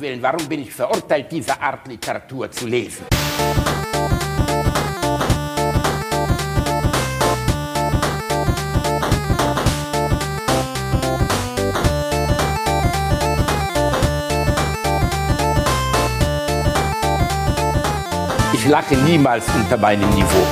[0.00, 3.04] Willen, warum bin ich verurteilt, diese Art Literatur zu lesen?
[18.54, 20.46] Ich lache niemals unter meinem Niveau.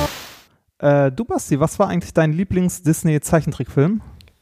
[0.77, 4.01] Äh, du, Basti, was war eigentlich dein Lieblings-Disney-Zeichentrickfilm?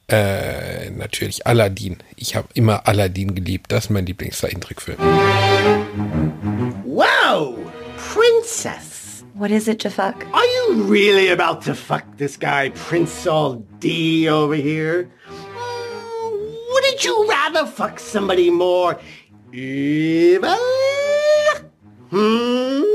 [0.10, 1.98] Äh, natürlich Aladdin.
[2.16, 3.72] Ich habe immer Aladdin geliebt.
[3.72, 4.98] Das ist mein Lieblingszeichentrickfilm.
[6.86, 7.58] Wow!
[8.14, 9.26] Princess!
[9.34, 10.26] What is it to fuck?
[10.32, 15.10] Are you really about to fuck this guy, Prince All D over here?
[16.74, 18.98] Wouldn't you rather fuck somebody more
[19.52, 20.56] evil?
[22.10, 22.87] Hmm?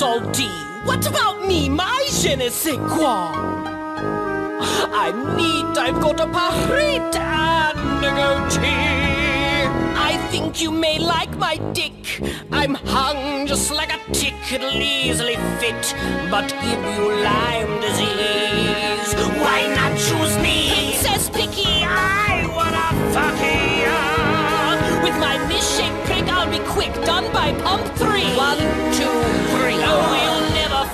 [0.00, 0.48] Salty,
[0.86, 1.68] what about me?
[1.68, 3.34] My je ne sais quoi?
[4.94, 9.68] I'm neat, I've got a parrot and a goatee.
[10.08, 12.22] I think you may like my dick.
[12.50, 15.94] I'm hung just like a tick, it'll easily fit,
[16.30, 19.12] but give you Lyme disease.
[19.44, 20.70] Why not choose me?
[20.72, 23.38] Princess Picky, I wanna fuck
[23.84, 24.00] ya.
[25.04, 28.34] With my misshapen prick, I'll be quick, done by pump three.
[28.34, 28.60] One,
[28.96, 29.49] two,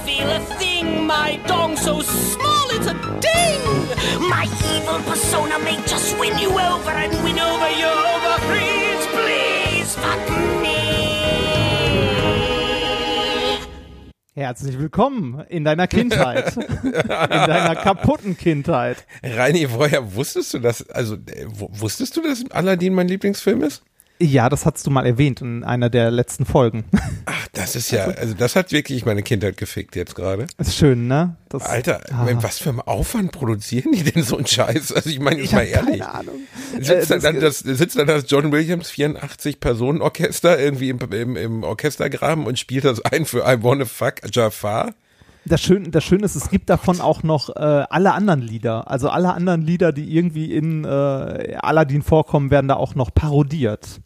[0.05, 1.06] feel a thing.
[1.06, 3.62] My dong so small, it's a ding.
[4.28, 4.44] My
[4.75, 9.06] evil persona may just win you over and win over your ovaries.
[9.14, 10.28] Please fuck
[10.62, 10.97] me.
[14.34, 16.56] Herzlich willkommen in deiner Kindheit.
[16.84, 19.06] in deiner kaputten Kindheit.
[19.22, 20.88] Reini, woher wusstest du das?
[20.91, 23.83] Also, äh, wusstest du, dass Aladdin mein Lieblingsfilm ist?
[24.19, 26.84] Ja, das hast du mal erwähnt in einer der letzten Folgen.
[27.27, 30.47] Ach, das ist ja, also das hat wirklich meine Kindheit gefickt jetzt gerade.
[30.56, 31.36] Ist schön, ne?
[31.50, 32.25] Das, Alter, Ah.
[32.25, 34.92] mit was für einem Aufwand produzieren die denn so einen Scheiß?
[34.92, 36.00] Also ich meine, ich mal habe ehrlich.
[36.00, 36.34] keine Ahnung.
[36.81, 40.99] Sitzt, Äh, dann, dann das, sitzt dann das John Williams 84 Personen Orchester irgendwie im,
[41.12, 44.94] im, im Orchestergraben und spielt das ein für I Wanna Fuck Jafar?
[45.44, 48.91] Das Schöne, das Schöne ist, es gibt davon auch noch äh, alle anderen Lieder.
[48.91, 50.88] Also alle anderen Lieder, die irgendwie in äh,
[51.60, 54.00] Aladdin vorkommen, werden da auch noch parodiert.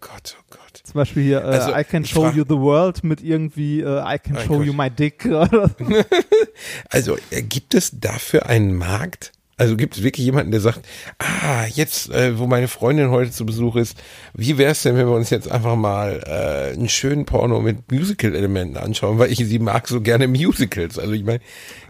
[0.00, 0.80] Oh Gott, oh Gott.
[0.84, 4.18] Zum Beispiel hier äh, Also, I Can Show You the World mit irgendwie äh, I
[4.18, 4.66] Can Mein Show Gott.
[4.66, 5.24] You My Dick.
[6.90, 9.32] Also äh, gibt es dafür einen Markt?
[9.58, 10.80] Also gibt es wirklich jemanden, der sagt,
[11.18, 13.98] ah, jetzt, äh, wo meine Freundin heute zu Besuch ist,
[14.32, 17.90] wie wäre es denn, wenn wir uns jetzt einfach mal äh, einen schönen Porno mit
[17.90, 20.96] Musical-Elementen anschauen, weil ich sie mag so gerne Musicals.
[20.98, 21.40] Also ich meine,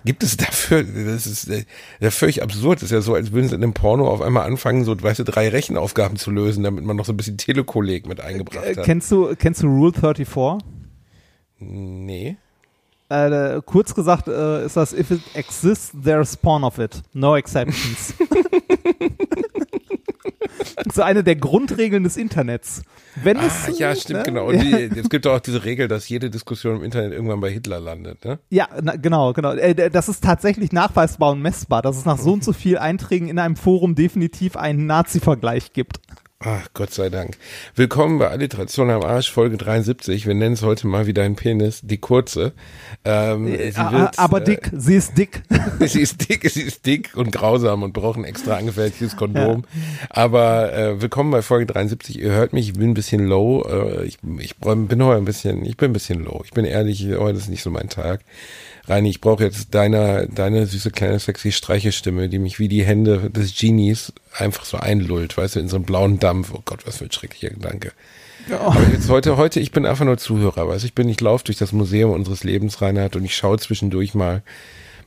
[0.07, 2.79] gibt es dafür, das ist äh, völlig absurd.
[2.79, 5.19] Das ist ja so, als würden sie in einem Porno auf einmal anfangen, so, weißt
[5.21, 8.77] du, drei Rechenaufgaben zu lösen, damit man noch so ein bisschen Telekolleg mit eingebracht Äh,
[8.77, 8.85] hat.
[8.87, 10.27] kennst du kennst du Rule 34?
[11.59, 12.37] nee.
[13.11, 17.03] Äh, kurz gesagt äh, ist das If it exists, there's spawn of it.
[17.15, 18.13] No exceptions.
[20.93, 22.83] so eine der Grundregeln des Internets.
[23.23, 24.25] Wenn Ah, es, ja, stimmt, ne?
[24.25, 24.47] genau.
[24.49, 27.81] Und die, es gibt auch diese Regel, dass jede Diskussion im Internet irgendwann bei Hitler
[27.81, 28.39] landet, ne?
[28.51, 29.53] Ja, na, genau, genau.
[29.53, 33.29] Äh, das ist tatsächlich nachweisbar und messbar, dass es nach so und so viel Einträgen
[33.29, 36.01] in einem Forum definitiv einen Nazi-Vergleich gibt.
[36.41, 37.37] Ach, Gott sei Dank.
[37.75, 40.25] Willkommen bei Alliteration am Arsch, Folge 73.
[40.25, 42.53] Wir nennen es heute mal wieder ein Penis, die kurze.
[43.05, 45.43] Ähm, sie Ah, wird, aber äh, dick, sie ist dick.
[45.81, 49.65] sie ist dick, sie ist dick und grausam und braucht ein extra angefertigtes Kondom.
[50.11, 52.21] Aber äh, willkommen bei Folge 73.
[52.21, 53.65] Ihr hört mich, ich bin ein bisschen low.
[53.69, 56.43] Äh, ich, ich bin heute ein bisschen, ich bin ein bisschen low.
[56.45, 58.21] Ich bin ehrlich, heute ist nicht so mein Tag.
[58.89, 63.31] Reini, ich brauche jetzt deine, deine süße kleine sexy Streichestimme, die mich wie die Hände
[63.31, 66.53] des Genies einfach so einlullt, weißt du, in so einen blauen Dampf.
[66.55, 67.93] Oh Gott, was für ein schrecklicher Gedanke.
[68.51, 71.45] Aber jetzt heute, heute, ich bin einfach nur Zuhörer, weißt du, ich bin, ich laufe
[71.45, 74.43] durch das Museum unseres Lebens, Reinhard, und ich schaue zwischendurch mal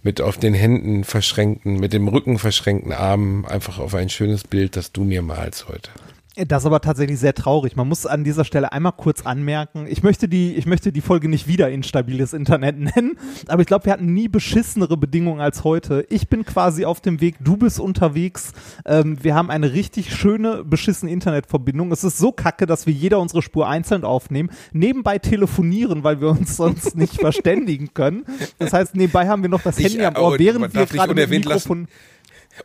[0.03, 4.75] mit auf den Händen verschränkten, mit dem Rücken verschränkten Armen einfach auf ein schönes Bild,
[4.75, 5.89] das du mir malst heute.
[6.35, 7.75] Das ist aber tatsächlich sehr traurig.
[7.75, 11.27] Man muss an dieser Stelle einmal kurz anmerken, ich möchte die, ich möchte die Folge
[11.27, 13.17] nicht wieder instabiles Internet nennen,
[13.47, 16.05] aber ich glaube, wir hatten nie beschissenere Bedingungen als heute.
[16.09, 18.53] Ich bin quasi auf dem Weg, du bist unterwegs.
[18.85, 21.91] Ähm, wir haben eine richtig schöne, beschissene Internetverbindung.
[21.91, 26.29] Es ist so kacke, dass wir jeder unsere Spur einzeln aufnehmen, nebenbei telefonieren, weil wir
[26.29, 28.25] uns sonst nicht verständigen können.
[28.57, 31.09] Das heißt, nebenbei haben wir noch das Ich, Handy am äh, Ohr, während wir gerade
[31.09, 31.87] mit dem unerwähnt lassen, Mikrofon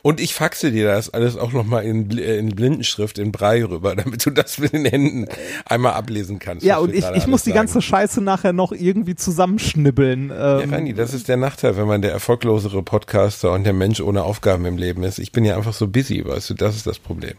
[0.02, 3.94] Und ich faxe dir das alles auch nochmal in, äh, in Blindenschrift, in Brei rüber,
[3.96, 5.26] damit du das mit den Händen
[5.64, 6.64] einmal ablesen kannst.
[6.66, 7.80] Ja, und ich, ich muss die ganze.
[7.80, 10.30] Scheiße nachher noch irgendwie zusammenschnibbeln.
[10.30, 14.00] Ja, Ähm, Rani, das ist der Nachteil, wenn man der erfolglosere Podcaster und der Mensch
[14.00, 15.18] ohne Aufgaben im Leben ist.
[15.18, 17.34] Ich bin ja einfach so busy, weißt du, das ist das Problem.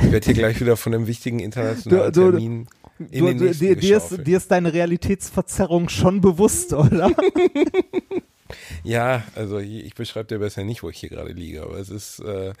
[0.00, 2.66] Ich werde hier gleich wieder von einem wichtigen internationalen Du- du- Termin
[3.10, 7.10] in du, den nächsten dir, dir, ist, dir ist deine Realitätsverzerrung schon bewusst, oder?
[8.84, 11.90] Ja, also ich ich beschreibe dir besser nicht, wo ich hier gerade liege, aber es
[11.90, 12.52] ist, äh,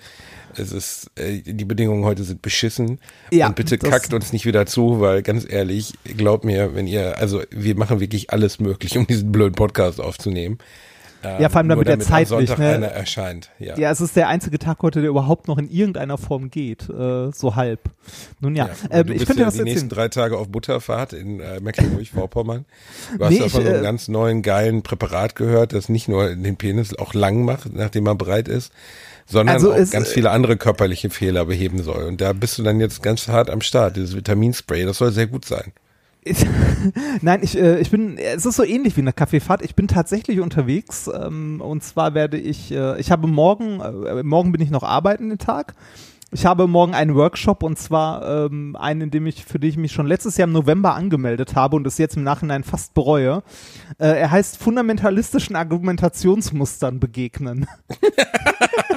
[0.56, 2.98] es ist, äh, die Bedingungen heute sind beschissen.
[3.30, 7.18] Ja, und bitte kackt uns nicht wieder zu, weil ganz ehrlich, glaubt mir, wenn ihr,
[7.18, 10.58] also wir machen wirklich alles möglich, um diesen blöden Podcast aufzunehmen.
[11.22, 12.68] Ähm, Ja, vor allem nur damit er am zeitlich, Sonntag ne?
[12.74, 13.50] einer erscheint.
[13.58, 13.76] Ja.
[13.76, 17.32] Ja, es ist der einzige Tag heute, der überhaupt noch in irgendeiner Form geht, äh,
[17.32, 17.80] so halb.
[18.40, 19.88] Nun ja, Ja, ähm, du ich bist könnte ja was die nächsten erzählen.
[19.88, 22.64] drei Tage auf Butterfahrt in äh, Mecklenburg-Vorpommern.
[23.18, 26.28] Du hast Nee, davon ich, so äh, ganz neuen, geilen Präparat gehört, das nicht nur
[26.34, 28.72] den Penis auch lang macht, nachdem er breit ist,
[29.26, 32.04] sondern Also auch ganz viele andere körperliche Fehler beheben soll.
[32.04, 33.96] Und da bist du dann jetzt ganz hart am Start.
[33.96, 35.72] Dieses Vitaminspray, das soll sehr gut sein.
[36.28, 36.44] Ich,
[37.22, 39.62] nein, ich, äh, ich bin, es ist so ähnlich wie eine Kaffeefahrt.
[39.62, 44.52] Ich bin tatsächlich unterwegs ähm, und zwar werde ich, äh, ich habe morgen, äh, morgen
[44.52, 45.74] bin ich noch arbeiten den Tag.
[46.30, 49.76] Ich habe morgen einen Workshop und zwar ähm, einen, in dem ich, für den ich
[49.78, 53.42] mich schon letztes Jahr im November angemeldet habe und es jetzt im Nachhinein fast bereue.
[53.98, 57.66] Äh, er heißt fundamentalistischen Argumentationsmustern begegnen.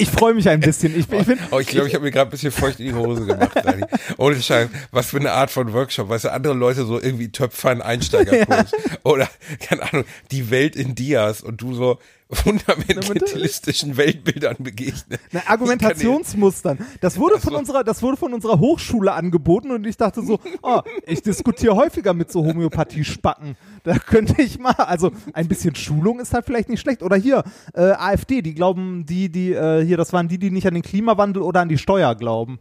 [0.00, 0.92] ich freue mich ein bisschen.
[0.92, 2.94] Ich, ich bin, Oh, ich glaube, ich habe mir gerade ein bisschen feucht in die
[2.94, 3.52] Hose gemacht.
[3.62, 3.84] Dani.
[4.16, 4.70] Ohne Schein.
[4.90, 6.08] Was für eine Art von Workshop.
[6.08, 8.72] Weißt du, andere Leute so irgendwie Töpfern Einsteigerkurs.
[9.02, 9.28] Oder,
[9.60, 11.98] keine Ahnung, die Welt in Dias und du so
[12.30, 15.18] fundamentalistischen Weltbildern begegnen.
[15.32, 16.78] Na, Argumentationsmustern.
[17.00, 17.58] Das wurde von so.
[17.58, 22.14] unserer, das wurde von unserer Hochschule angeboten und ich dachte so, ah, ich diskutiere häufiger
[22.14, 23.56] mit so Homöopathie-Spacken.
[23.82, 27.02] Da könnte ich mal, also ein bisschen Schulung ist halt vielleicht nicht schlecht.
[27.02, 27.42] Oder hier,
[27.74, 30.82] äh, AfD, die glauben, die, die, äh, hier, das waren die, die nicht an den
[30.82, 32.58] Klimawandel oder an die Steuer glauben.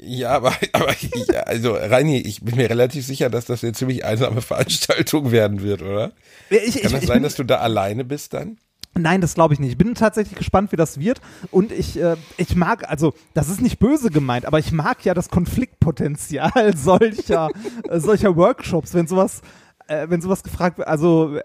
[0.00, 0.94] Ja, aber, aber
[1.32, 5.62] ja, also Reini, ich bin mir relativ sicher, dass das eine ziemlich einsame Veranstaltung werden
[5.62, 6.12] wird, oder?
[6.50, 8.58] ich, Kann ich, das ich sein, dass du da alleine bist dann?
[8.94, 9.70] Nein, das glaube ich nicht.
[9.70, 11.20] Ich bin tatsächlich gespannt, wie das wird.
[11.50, 15.14] Und ich, äh, ich mag, also das ist nicht böse gemeint, aber ich mag ja
[15.14, 17.48] das Konfliktpotenzial solcher,
[17.88, 19.40] äh, solcher Workshops, wenn sowas,
[19.88, 20.88] äh, wenn sowas gefragt wird.
[20.88, 21.42] Also äh,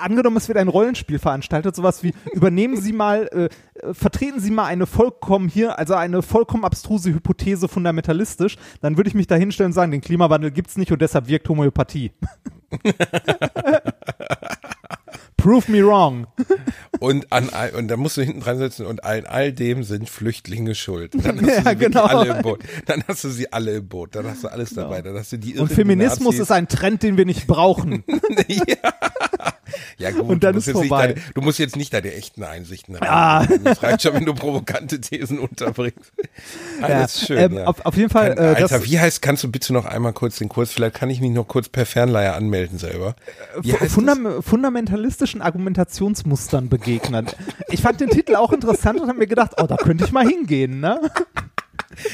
[0.00, 4.66] angenommen, es wird ein Rollenspiel veranstaltet, sowas wie übernehmen Sie mal, äh, vertreten Sie mal
[4.66, 9.70] eine vollkommen hier, also eine vollkommen abstruse Hypothese fundamentalistisch, dann würde ich mich da hinstellen
[9.70, 12.12] und sagen, den Klimawandel gibt's nicht und deshalb wirkt Homöopathie.
[15.36, 16.26] Prove me wrong.
[16.98, 20.08] Und an all, und da musst du hinten dran sitzen und an all dem sind
[20.08, 21.12] Flüchtlinge schuld.
[21.22, 22.04] Dann hast du Ja, sie wirklich genau.
[22.04, 22.60] alle im Boot.
[22.86, 24.14] Dann hast du sie alle im Boot.
[24.14, 25.02] Dann hast du alles dabei.
[25.02, 28.02] Dann hast du die Und Feminismus ist ein Trend, den wir nicht brauchen.
[28.48, 28.92] Ja
[30.12, 31.06] gut, Und dann du, musst ist jetzt nicht vorbei.
[31.08, 33.38] deine, du musst jetzt nicht deine echten Einsichten Ah.
[33.38, 33.60] rein.
[33.64, 36.12] Das reicht schon, wenn du provokante Thesen unterbringst.
[36.82, 37.64] Alles schön, ähm, ja.
[37.64, 38.34] auf, auf jeden Fall.
[38.34, 41.10] Kann, äh, Alter, wie heißt, kannst du bitte noch einmal kurz den Kurs, vielleicht kann
[41.10, 43.16] ich mich noch kurz per Fernleihe anmelden selber.
[43.62, 43.92] Das?
[43.92, 47.26] fundam fundamentalistischen Argumentationsmustern begegnen.
[47.70, 50.26] Ich fand den Titel auch interessant und habe mir gedacht, oh, da könnte ich mal
[50.26, 51.00] hingehen, ne?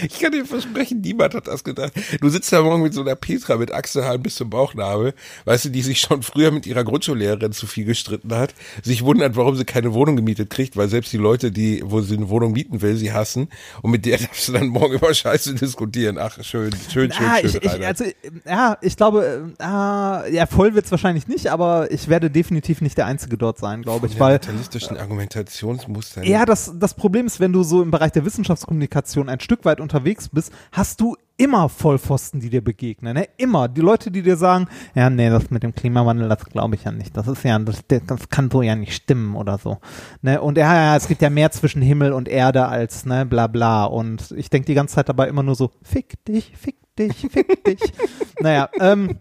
[0.02, 1.92] Ich kann dir versprechen, niemand hat das gedacht.
[2.20, 5.14] Du sitzt da morgen mit so einer Petra mit Achselhaaren bis zum Bauchnabel,
[5.44, 9.36] weißt du, die sich schon früher mit ihrer Grundschullehrerin zu viel gestritten hat, sich wundert,
[9.36, 12.52] warum sie keine Wohnung gemietet kriegt, weil selbst die Leute, die, wo sie eine Wohnung
[12.52, 13.48] mieten will, sie hassen.
[13.82, 16.18] Und mit der darfst du dann morgen über Scheiße diskutieren.
[16.18, 17.46] Ach, schön, schön, schön, Ah, schön.
[17.48, 18.12] ich, ich, also, äh,
[18.46, 22.98] ja, ich glaube, äh, ah, ja, voll wird's wahrscheinlich nicht, aber ich werde definitiv nicht
[22.98, 26.24] der Einzige dort sein, glaube ich, weil Fundamentalistischen Argumentationsmustern.
[26.24, 29.71] Ja, das, das Problem ist, wenn du so im Bereich der Wissenschaftskommunikation ein Stück weit
[29.80, 33.14] unterwegs bist, hast du immer Vollpfosten, die dir begegnen.
[33.14, 33.28] Ne?
[33.36, 33.66] Immer.
[33.68, 36.92] Die Leute, die dir sagen, ja, nee, das mit dem Klimawandel, das glaube ich ja
[36.92, 37.16] nicht.
[37.16, 39.78] Das ist ja, das, das kann so ja nicht stimmen oder so.
[40.20, 40.40] Ne?
[40.40, 43.84] Und ja, ja, es gibt ja mehr zwischen Himmel und Erde als, ne, bla bla.
[43.84, 47.64] Und ich denke die ganze Zeit dabei immer nur so, fick dich, fick dich, fick
[47.64, 47.80] dich.
[48.40, 49.18] naja, ähm,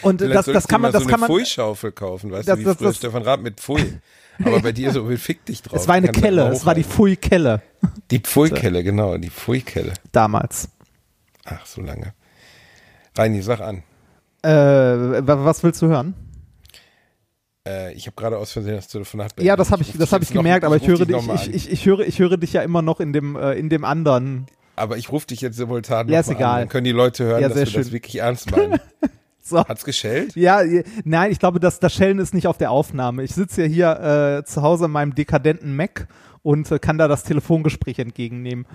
[0.00, 2.60] und Vielleicht das, das kann man, das so kann man, Pfui-Schaufel kaufen, weißt Das- du,
[2.60, 4.00] wie das- das- Stefan Raab mit Pfui.
[4.44, 5.80] Aber bei dir so mit Fick dich drauf.
[5.80, 6.84] es war eine Kelle, es war die.
[6.84, 7.62] Pfui-Kelle
[8.10, 9.92] Die Pfui-Kelle, genau, die Pfui-Kelle.
[10.12, 10.68] damals.
[11.44, 12.14] Ach, so lange.
[13.16, 13.82] Reini, sag an.
[14.42, 16.14] Äh, wa- was willst du hören?
[17.66, 20.24] Äh, ich habe gerade aus Versehen das Telefonat Ja, das habe ich, ruf das habe
[20.24, 22.52] ich jetzt noch- gemerkt, aber ich höre dich ich, ich, ich höre, ich höre dich
[22.54, 24.46] ja immer noch in dem, äh, in dem anderen.
[24.74, 26.54] Aber ich rufe dich jetzt simultan Ja, ist egal.
[26.54, 26.58] An.
[26.62, 27.92] Dann können die Leute hören, Ja, dass wir das schön.
[27.92, 28.80] wirklich ernst meinen.
[29.52, 29.64] So.
[29.64, 30.36] Hat's geschellt?
[30.36, 30.62] Ja,
[31.04, 33.24] nein, ich glaube, das, das Schellen ist nicht auf der Aufnahme.
[33.24, 36.06] Ich sitze ja hier äh, zu Hause in meinem dekadenten Mac
[36.42, 38.66] und äh, kann da das Telefongespräch entgegennehmen.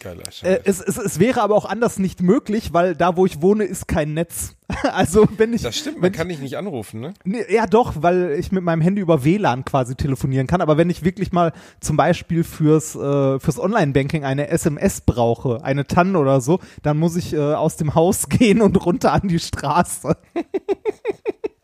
[0.00, 0.22] Geiler.
[0.42, 3.64] Äh, es, es, es wäre aber auch anders nicht möglich, weil da, wo ich wohne,
[3.64, 4.54] ist kein Netz.
[4.92, 7.14] also wenn ich, das stimmt, man kann dich nicht anrufen, ne?
[7.24, 10.60] Nee, ja, doch, weil ich mit meinem Handy über WLAN quasi telefonieren kann.
[10.60, 15.86] Aber wenn ich wirklich mal zum Beispiel fürs, äh, fürs Online-Banking eine SMS brauche, eine
[15.86, 19.40] TAN oder so, dann muss ich äh, aus dem Haus gehen und runter an die
[19.40, 20.16] Straße.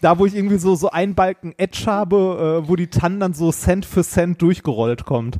[0.00, 3.34] da, wo ich irgendwie so, so einen Balken Edge habe, äh, wo die TAN dann
[3.34, 5.38] so Cent für Cent durchgerollt kommt.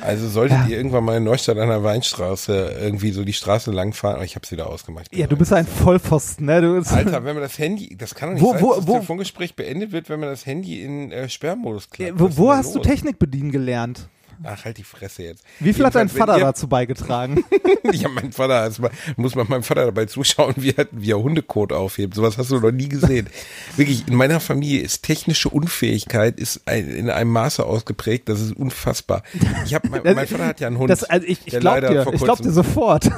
[0.00, 4.18] Also solltet ihr irgendwann mal in Neustadt an der Weinstraße irgendwie so die Straße langfahren,
[4.20, 5.14] oh, ich habe es wieder ausgemacht.
[5.14, 6.60] Ja, du bist ein Vollpfosten, ne?
[6.60, 8.86] Du Alter, wenn man das Handy, das kann doch nicht Wo- sein, wo- dass das
[8.88, 12.10] wo- Telefongespräch beendet wird, wenn man das Handy in äh, Sperrmodus klappt.
[12.10, 12.86] Ja, wo wo hast du los?
[12.86, 14.08] Technik bedienen gelernt?
[14.44, 15.44] Ach, halt die Fresse jetzt.
[15.60, 17.44] Wie viel hat dein Vater ihr- dazu beigetragen?
[17.92, 21.72] ja, mein Vater, also, muss man meinem Vater dabei zuschauen, wie er, wie er Hundekot
[21.72, 22.14] aufhebt.
[22.14, 23.28] Sowas hast du noch nie gesehen.
[23.76, 28.56] Wirklich, in meiner Familie ist technische Unfähigkeit ist ein, in einem Maße ausgeprägt, das ist
[28.56, 29.22] unfassbar.
[29.64, 30.90] Ich hab, mein, mein Vater hat ja einen Hund.
[30.90, 33.10] Das, also ich, ich der glaub leider dir, ich glaub dir sofort.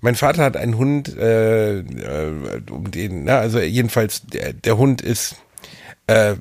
[0.00, 5.02] Mein Vater hat einen Hund, äh, äh, um den, na, also jedenfalls, der, der Hund
[5.02, 5.36] ist,
[6.08, 6.34] äh,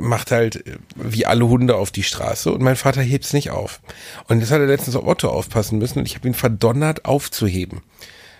[0.00, 3.80] macht halt äh, wie alle Hunde auf die Straße und mein Vater hebt's nicht auf.
[4.28, 7.80] Und jetzt hat er letztens auf Otto aufpassen müssen und ich habe ihn verdonnert aufzuheben.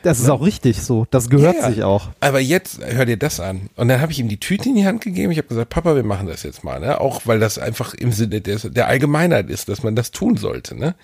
[0.02, 1.07] Das ist auch richtig so.
[1.11, 2.11] Das gehört Ja, sich auch.
[2.21, 3.71] Aber jetzt hör dir das an.
[3.75, 5.33] Und dann habe ich ihm die Tüte in die Hand gegeben.
[5.33, 7.00] Ich habe gesagt, Papa, wir machen das jetzt mal, ne?
[7.00, 10.76] Auch weil das einfach im Sinne des, der Allgemeinheit ist, dass man das tun sollte,
[10.76, 10.95] ne?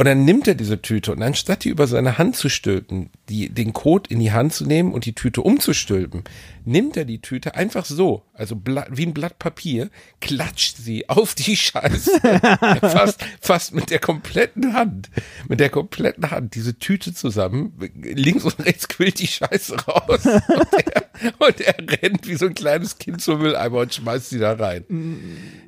[0.00, 3.48] Und dann nimmt er diese Tüte und anstatt die über seine Hand zu stülpen, die,
[3.48, 6.22] den Code in die Hand zu nehmen und die Tüte umzustülpen,
[6.64, 9.90] nimmt er die Tüte einfach so, also Blatt, wie ein Blatt Papier,
[10.20, 12.12] klatscht sie auf die Scheiße.
[12.80, 15.10] fast, fast mit der kompletten Hand,
[15.48, 20.24] mit der kompletten Hand, diese Tüte zusammen, links und rechts quillt die Scheiße raus.
[20.24, 21.08] Und er,
[21.40, 24.84] und er rennt wie so ein kleines Kind zum Mülleimer und schmeißt sie da rein.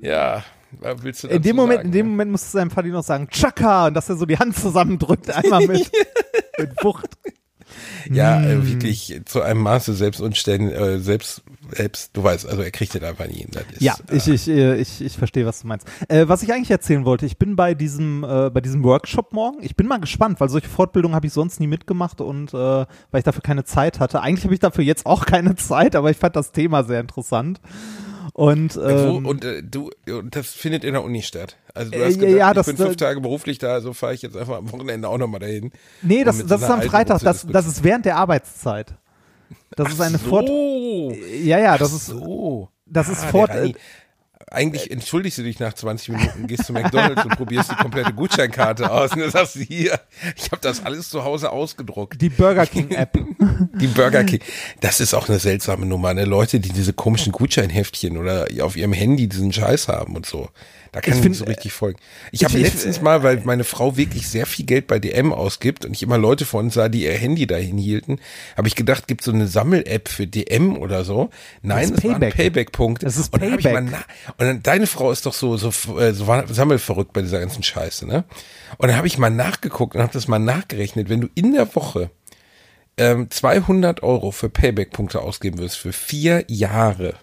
[0.03, 0.60] Ja, was
[1.03, 2.09] willst du In dem Moment, sagen, in dem?
[2.11, 5.67] Moment musste seinem Vati noch sagen, Chaka, und dass er so die Hand zusammendrückt, einmal
[5.67, 5.91] mit,
[6.59, 7.09] mit Wucht.
[8.11, 8.45] Ja, Mm.
[8.45, 12.95] äh, wirklich zu einem Maße selbst unständig, äh, selbst, selbst, du weißt, also er kriegt
[12.95, 13.50] den einfach nie hin.
[13.79, 15.87] Ja, äh, ich, ich, äh, ich, ich verstehe, was du meinst.
[16.09, 19.59] Äh, was ich eigentlich erzählen wollte, ich bin bei diesem, äh, bei diesem Workshop morgen.
[19.62, 23.19] Ich bin mal gespannt, weil solche Fortbildungen habe ich sonst nie mitgemacht und äh, weil
[23.19, 24.21] ich dafür keine Zeit hatte.
[24.21, 27.61] Eigentlich habe ich dafür jetzt auch keine Zeit, aber ich fand das Thema sehr interessant.
[28.33, 29.91] Und, Wo, ähm, und äh, du,
[30.31, 31.57] das findet in der Uni statt.
[31.75, 33.93] Also du Äh, hast ja, gedacht, ja, ich das- bin fünf Tage beruflich da, also
[33.93, 35.73] fahre ich jetzt einfach am Wochenende auch nochmal dahin.
[36.03, 38.95] nee, das, das ist am Freitag, das, das ist während der Arbeitszeit.
[39.77, 40.47] Das ist eine Fort...
[40.49, 41.13] so.
[41.43, 42.69] Ja, ja, das ist, so.
[42.87, 43.51] das ist Ah, fort...
[44.50, 44.61] Reini.
[44.61, 48.12] Äh, Eigentlich entschuldigst du dich nach 20 Minuten, gehst zu McDonalds und probierst die komplette
[48.12, 49.99] Gutscheinkarte aus und dann sagst du hier,
[50.37, 52.21] ich habe das alles zu Hause ausgedruckt.
[52.21, 53.19] die Burger King App.
[53.75, 54.40] Die Burger King.
[54.80, 56.25] Das ist auch eine seltsame Nummer, ne?
[56.25, 60.49] Leute, die diese komischen Gutscheinheftchen oder auf ihrem Handy diesen Scheiß haben und so.
[60.93, 61.99] Da kann Ich ich, nicht so richtig folgen.
[62.33, 65.85] Ich ich- habe letztens mal, weil meine Frau wirklich sehr viel Geld bei DM ausgibt
[65.85, 68.19] und ich immer Leute von uns sah, die ihr Handy dahin hielten,
[68.57, 71.31] habe ich gedacht, gibt so eine Sammel-App für DM oder so.
[71.63, 72.35] Nein, Das es ist war ein Payback.
[72.37, 73.03] Payback-Punkt.
[73.05, 73.83] Das ist und dann mal
[74.37, 75.69] Und dann, deine Frau ist doch so, so,
[75.99, 78.25] äh, so sammelverrückt bei dieser ganzen Scheiße, ne?
[78.79, 81.09] Und dann habe ich mal nachgeguckt und habe das mal nachgerechnet.
[81.09, 82.11] Wenn du in der Woche
[82.97, 87.15] ähm, 200 Euro für Payback-Punkte ausgeben wirst für vier Jahre,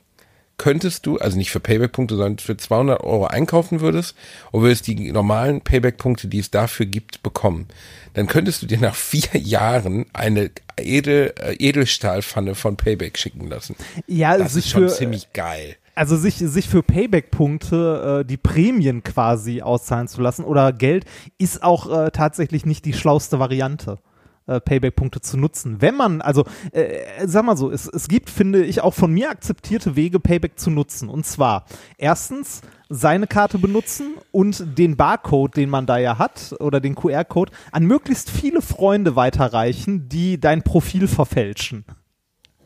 [0.58, 4.16] könntest du, also nicht für Payback-Punkte, sondern für 200 Euro einkaufen würdest
[4.52, 7.68] und würdest die normalen Payback-Punkte, die es dafür gibt, bekommen,
[8.14, 13.76] dann könntest du dir nach vier Jahren eine Edel, äh, Edelstahlpfanne von Payback schicken lassen.
[14.08, 15.76] Ja, Das ist schon für, ziemlich geil.
[15.94, 21.06] Also sich, sich für Payback-Punkte äh, die Prämien quasi auszahlen zu lassen oder Geld
[21.38, 24.00] ist auch äh, tatsächlich nicht die schlauste Variante.
[24.48, 25.82] Äh, Payback-Punkte zu nutzen.
[25.82, 29.30] Wenn man, also, äh, sag mal so, es, es gibt, finde ich, auch von mir
[29.30, 31.10] akzeptierte Wege, Payback zu nutzen.
[31.10, 31.66] Und zwar,
[31.98, 37.52] erstens, seine Karte benutzen und den Barcode, den man da ja hat, oder den QR-Code,
[37.72, 41.86] an möglichst viele Freunde weiterreichen, die dein Profil verfälschen.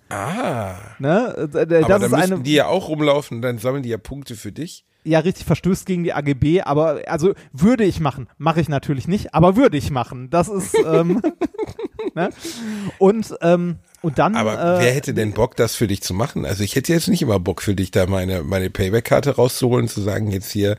[0.10, 0.76] Ah.
[1.00, 1.50] Ne?
[1.54, 3.98] Äh, äh, Aber Das dann ist eine, die ja auch rumlaufen, dann sammeln die ja
[3.98, 4.86] Punkte für dich.
[5.04, 9.34] Ja richtig verstößt gegen die AGB, aber also würde ich machen, mache ich natürlich nicht,
[9.34, 10.30] aber würde ich machen.
[10.30, 11.22] Das ist ähm,
[12.16, 12.30] ne?
[13.00, 16.46] und ähm, und dann Aber äh, wer hätte denn Bock, das für dich zu machen?
[16.46, 20.02] Also ich hätte jetzt nicht immer Bock für dich, da meine, meine Payback-Karte rauszuholen, zu
[20.02, 20.78] sagen, jetzt hier,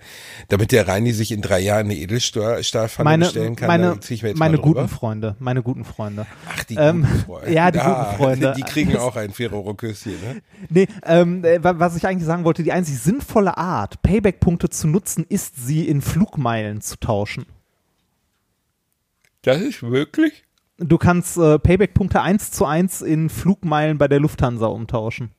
[0.49, 4.15] damit der Reini sich in drei Jahren eine Edelstahlpfanne meine bestellen kann, meine dann zieh
[4.15, 4.81] ich mir jetzt meine mal drüber.
[4.83, 6.27] guten Freunde, meine guten Freunde.
[6.49, 7.53] Ach, die Ähm, guten Freunde.
[7.55, 8.55] ja, die Ah, guten Freunde.
[8.57, 10.43] Die kriegen auch ein Ferrero-Küsschen, ne?
[10.69, 14.89] Nee, ähm, äh, wa- was ich eigentlich sagen wollte, die einzig sinnvolle Art, Payback-Punkte zu
[14.89, 17.47] nutzen, ist sie in Flugmeilen zu tauschen.
[19.43, 20.45] Das ist wirklich?
[20.79, 25.31] Du kannst äh, Payback-Punkte eins zu eins in Flugmeilen bei der Lufthansa umtauschen.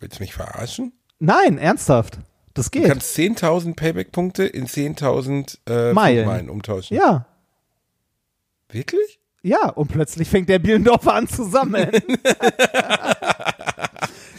[0.00, 0.92] Willst du mich verarschen?
[1.18, 2.18] Nein, ernsthaft.
[2.54, 2.88] Das Du geht.
[2.88, 6.24] kannst 10.000 Payback-Punkte in 10.000 äh, Meilen.
[6.24, 6.96] Flugmeilen umtauschen.
[6.96, 7.26] Ja,
[8.70, 9.18] Wirklich?
[9.42, 11.90] ja, und plötzlich fängt der Bielendorfer an zu sammeln.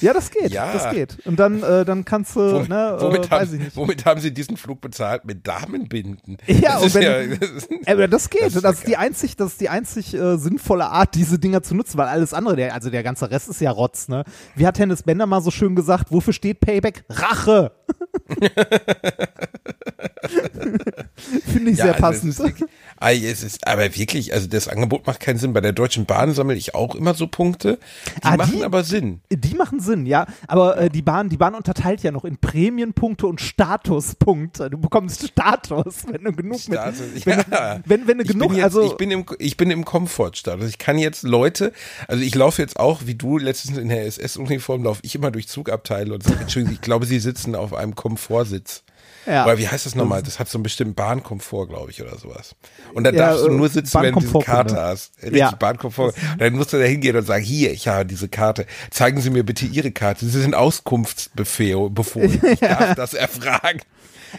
[0.01, 0.71] ja, das geht, Ja.
[0.73, 1.17] das geht.
[1.25, 3.75] Und dann, äh, dann kannst du, Womit, ne, womit, äh, weiß ich haben, nicht.
[3.77, 5.25] womit haben sie diesen Flug bezahlt?
[5.25, 6.37] Mit Damenbinden.
[6.47, 8.41] Ja, das und ist wenn- ja, das ist, Aber das geht.
[8.43, 11.39] Das Das ist ist, ja die einzig, das ist die einzig äh, sinnvolle Art, diese
[11.39, 14.23] Dinger zu nutzen, weil alles andere, der, also der ganze Rest ist ja Rotz, ne?
[14.55, 17.03] Wie hat Hennes Bender mal so schön gesagt, wofür steht Payback?
[17.09, 17.71] Rache!
[21.45, 22.29] Finde ich Ja, sehr also passend.
[22.33, 25.53] Es ist, wirklich- Ah, es ist aber wirklich, also das Angebot macht keinen Sinn.
[25.53, 27.79] Bei der Deutschen Bahn sammle ich auch immer so Punkte.
[28.17, 29.21] Die Ah, machen die- aber Sinn.
[29.31, 30.25] Die machen Sinn, ja.
[30.47, 34.69] Aber äh, die Bahn, die Bahn unterteilt ja noch in Prämienpunkte und Statuspunkte.
[34.69, 37.79] Du bekommst Status, wenn du genug Status, mit, wenn, ja.
[37.85, 40.67] wenn, wenn du Ich genug, bin jetzt, also ich bin im, ich bin im Komfortstatus.
[40.69, 41.71] Ich kann jetzt Leute,
[42.07, 45.47] also ich laufe jetzt auch, wie du letztens in der SS-Uniform, laufe ich immer durch
[45.47, 48.83] Zugabteile und sage, Entschuldigung, ich glaube, Sie sitzen auf einem Komfortsitz.
[49.25, 49.45] Ja.
[49.45, 50.23] Oder wie heißt das nochmal?
[50.23, 52.55] Das hat so einen bestimmten Bahnkomfort, glaube ich, oder sowas.
[52.93, 54.39] Und da Ja, darfst du nur sitzen, wenn du diese.
[54.39, 55.11] Karte hast.
[55.21, 55.51] Richtig, Ja.
[55.51, 56.13] Bahnkomfort.
[56.33, 58.65] Und dann musst du da hingehen und sagen, hier, ich habe diese Karte.
[58.91, 60.25] Zeigen Sie mir bitte Ihre Karte.
[60.25, 62.41] Sie sind Auskunftsbefohlen.
[62.53, 63.81] Ich darf das erfragen.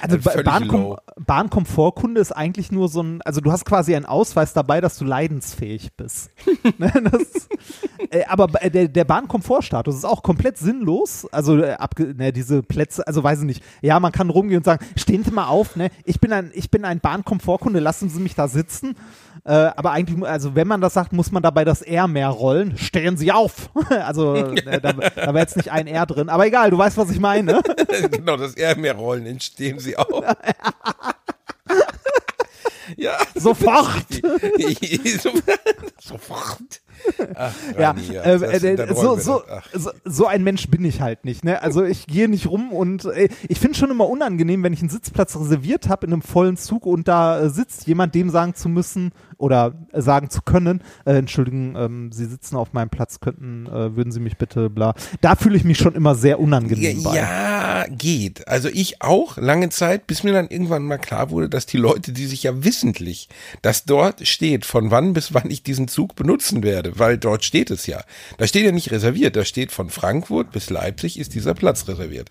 [0.00, 0.96] Also völlig Bahnkom.
[1.18, 5.04] Bahnkomfortkunde ist eigentlich nur so ein, also du hast quasi einen Ausweis dabei, dass du
[5.04, 6.30] leidensfähig bist.
[6.78, 7.48] Ne, das,
[8.10, 11.26] äh, aber der, der Bahnkomfortstatus ist auch komplett sinnlos.
[11.32, 13.64] Also äh, abge, ne, diese Plätze, also weiß ich nicht.
[13.82, 15.90] Ja, man kann rumgehen und sagen, stehen Sie mal auf, ne?
[16.04, 18.94] Ich bin ein, ich bin ein Bahnkomfortkunde, lassen Sie mich da sitzen.
[19.44, 22.76] Äh, aber eigentlich, also wenn man das sagt, muss man dabei das R mehr rollen.
[22.76, 23.70] Stehen Sie auf.
[23.90, 26.28] also äh, da, da wäre jetzt nicht ein R drin.
[26.28, 27.62] Aber egal, du weißt, was ich meine.
[28.10, 30.22] genau, das eher mehr Rollen entstehen sie auch.
[32.96, 33.12] ja.
[33.34, 34.04] Sofort.
[35.22, 35.30] So-
[36.00, 36.80] Sofort.
[37.34, 41.44] Ach, Ja, äh, das- äh, so, so, so, so ein Mensch bin ich halt nicht.
[41.44, 41.62] Ne?
[41.62, 44.90] Also ich gehe nicht rum und äh, ich finde schon immer unangenehm, wenn ich einen
[44.90, 48.68] Sitzplatz reserviert habe in einem vollen Zug und da äh, sitzt jemand, dem sagen zu
[48.68, 53.66] müssen oder äh, sagen zu können, äh, Entschuldigen, ähm, Sie sitzen auf meinem Platz, könnten,
[53.70, 54.94] würden Sie mich bitte bla.
[55.22, 57.16] Da fühle ich mich schon immer sehr unangenehm bei.
[57.16, 57.49] Ja,
[57.90, 58.46] geht.
[58.48, 62.12] Also ich auch lange Zeit, bis mir dann irgendwann mal klar wurde, dass die Leute,
[62.12, 63.28] die sich ja wissentlich,
[63.62, 67.70] dass dort steht, von wann bis wann ich diesen Zug benutzen werde, weil dort steht
[67.70, 68.02] es ja.
[68.38, 72.28] Da steht ja nicht reserviert, da steht von Frankfurt bis Leipzig ist dieser Platz reserviert.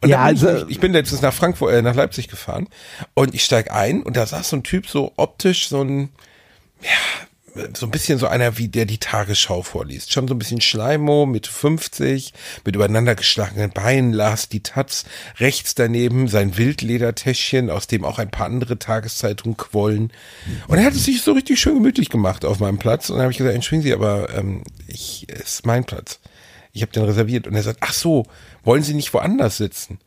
[0.00, 2.68] Und Ja, bin ich, also- nämlich- ich bin letztens nach Frankfurt, äh, nach Leipzig gefahren
[3.14, 6.08] und ich steig ein und da saß so ein Typ so optisch so ein
[7.74, 10.12] so ein bisschen so einer, wie der die Tagesschau vorliest.
[10.12, 12.32] Schon so ein bisschen Schleimo mit 50,
[12.64, 15.04] mit übereinander geschlagenen Beinen, las die Taz,
[15.38, 20.12] rechts daneben sein Wildledertäschchen, aus dem auch ein paar andere Tageszeitungen quollen.
[20.68, 23.10] Und er hat es sich so richtig schön gemütlich gemacht auf meinem Platz.
[23.10, 26.20] Und dann habe ich gesagt, entschuldigen Sie, aber ähm, ich es ist mein Platz.
[26.72, 27.46] Ich habe den reserviert.
[27.46, 28.24] Und er sagt, ach so,
[28.64, 29.98] wollen Sie nicht woanders sitzen?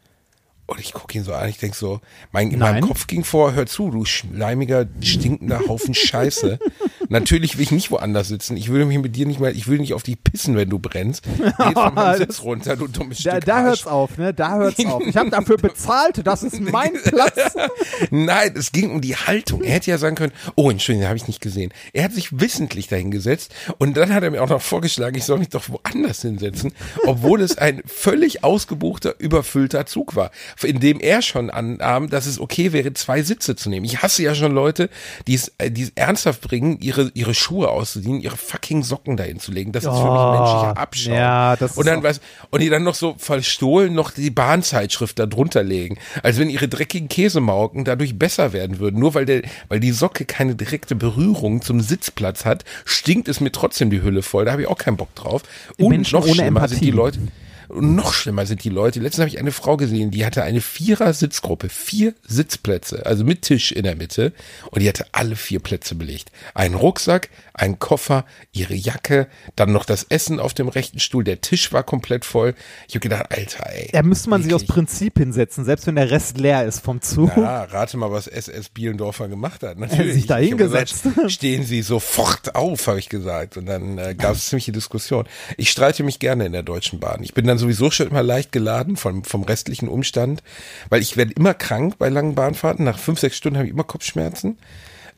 [0.67, 2.75] Und ich gucke ihn so an, ich denk so, mein, in Nein.
[2.75, 6.57] meinem Kopf ging vor, hör zu, du schleimiger, stinkender Haufen Scheiße.
[7.09, 8.57] Natürlich will ich nicht woanders sitzen.
[8.57, 10.79] Ich will mich mit dir nicht mal, ich will nicht auf dich pissen, wenn du
[10.79, 11.23] brennst.
[11.37, 13.65] Geh von meinem Sitz runter, du dummes Da, Stück da Arsch.
[13.65, 14.33] hört's auf, ne?
[14.33, 15.01] Da hört's auf.
[15.05, 17.55] Ich habe dafür bezahlt, das ist mein Platz.
[18.11, 19.63] Nein, es ging um die Haltung.
[19.63, 21.71] Er hätte ja sagen können, oh, Entschuldigung, habe ich nicht gesehen.
[21.93, 25.39] Er hat sich wissentlich dahingesetzt und dann hat er mir auch noch vorgeschlagen, ich soll
[25.39, 26.73] mich doch woanders hinsetzen,
[27.05, 30.31] obwohl es ein völlig ausgebuchter, überfüllter Zug war,
[30.63, 33.85] in dem er schon annahm, dass es okay wäre, zwei Sitze zu nehmen.
[33.85, 34.89] Ich hasse ja schon Leute,
[35.27, 39.39] die es, äh, die es ernsthaft bringen, ihre, ihre Schuhe auszuziehen, ihre fucking Socken dahin
[39.39, 39.71] zu legen.
[39.71, 41.11] Das ist für mich Oh, menschlicher Abschau.
[41.13, 45.25] ja, das und dann was, und die dann noch so verstohlen noch die Bahnzeitschrift da
[45.25, 45.97] drunter legen.
[46.23, 48.99] Als wenn ihre dreckigen Käsemauken dadurch besser werden würden.
[48.99, 53.51] Nur weil der, weil die Socke keine direkte Berührung zum Sitzplatz hat, stinkt es mir
[53.51, 54.45] trotzdem die Hülle voll.
[54.45, 55.43] Da habe ich auch keinen Bock drauf.
[55.77, 56.91] Und Menschen noch ohne schlimmer sind die.
[56.91, 57.19] Leute.
[57.67, 58.99] Und noch schlimmer sind die Leute.
[58.99, 63.71] Letztens habe ich eine Frau gesehen, die hatte eine Vierer-Sitzgruppe, vier Sitzplätze, also mit Tisch
[63.71, 64.33] in der Mitte.
[64.71, 66.31] Und die hatte alle vier Plätze belegt.
[66.53, 71.23] Einen Rucksack, einen Koffer, ihre Jacke, dann noch das Essen auf dem rechten Stuhl.
[71.23, 72.53] Der Tisch war komplett voll.
[72.87, 73.89] Ich habe gedacht, Alter, ey.
[73.91, 74.75] Da müsste man sich aus wirklich.
[74.75, 77.35] Prinzip hinsetzen, selbst wenn der Rest leer ist vom Zug.
[77.37, 79.77] Ja, rate mal, was SS Bielendorfer gemacht hat.
[79.77, 80.13] Natürlich.
[80.13, 81.05] sich da hingesetzt.
[81.27, 83.57] Stehen Sie sofort auf, habe ich gesagt.
[83.57, 85.25] Und dann äh, gab es ziemliche Diskussion.
[85.57, 87.23] Ich streite mich gerne in der Deutschen Bahn.
[87.23, 90.43] Ich bin dann sowieso schon immer leicht geladen vom, vom restlichen Umstand,
[90.89, 92.85] weil ich werde immer krank bei langen Bahnfahrten.
[92.85, 94.57] Nach fünf, sechs Stunden habe ich immer Kopfschmerzen.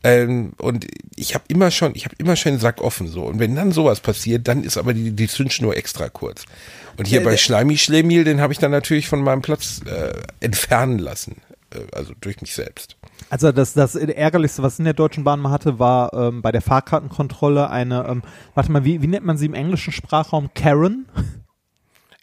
[0.04, 3.24] Ähm, und ich habe immer schon, ich habe immer schon den Sack offen so.
[3.24, 6.46] Und wenn dann sowas passiert, dann ist aber die, die Zündschnur extra kurz.
[6.98, 10.14] Und hier Ja, bei Schleimi Schlemiel, den habe ich dann natürlich von meinem Platz äh,
[10.40, 11.38] entfernen lassen.
[11.74, 12.96] Äh, also durch mich selbst.
[13.30, 16.52] Also das, das Ärgerlichste, was ich in der Deutschen Bahn mal hatte, war ähm, bei
[16.52, 18.22] der Fahrkartenkontrolle eine, ähm,
[18.54, 20.52] warte mal, wie, wie nennt man sie im englischen Sprachraum?
[20.54, 21.08] Karen?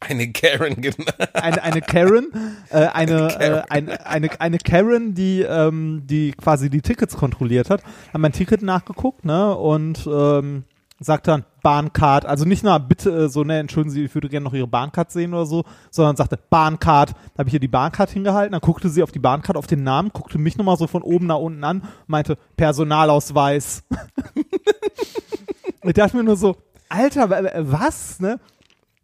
[0.09, 1.13] Eine Karen, genau.
[1.35, 2.29] Eine, eine Karen,
[2.71, 7.83] äh, eine, äh, eine, eine, eine Karen, die, ähm, die quasi die Tickets kontrolliert hat,
[7.83, 10.65] hat mein Ticket nachgeguckt, ne, und ähm,
[11.01, 14.45] sagt dann Bahncard, also nicht nur bitte äh, so, ne, entschuldigen Sie, ich würde gerne
[14.45, 18.11] noch Ihre Bahncard sehen oder so, sondern sagte Bahncard, da habe ich ihr die Bahncard
[18.11, 21.03] hingehalten, dann guckte sie auf die Bahncard, auf den Namen, guckte mich nochmal so von
[21.03, 23.83] oben nach unten an, meinte Personalausweis.
[25.83, 26.57] ich dachte mir nur so,
[26.89, 28.39] Alter, wa- was, ne?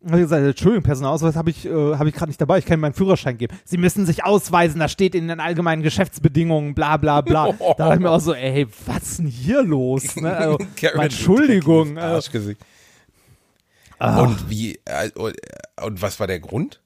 [0.05, 2.75] Hab ich gesagt, Entschuldigung, Personalausweis habe ich, äh, hab ich gerade nicht dabei, ich kann
[2.75, 3.55] Ihnen meinen Führerschein geben.
[3.65, 7.53] Sie müssen sich ausweisen, das steht in den allgemeinen Geschäftsbedingungen, bla bla bla.
[7.59, 10.17] da dachte ich mir auch so, ey, was ist denn hier los?
[10.17, 10.31] Ne?
[10.83, 11.97] Also, Entschuldigung.
[11.97, 12.61] Äh, Arschgesicht.
[13.99, 14.23] Ah.
[14.23, 15.11] Und wie, äh,
[15.83, 16.81] und was war der Grund?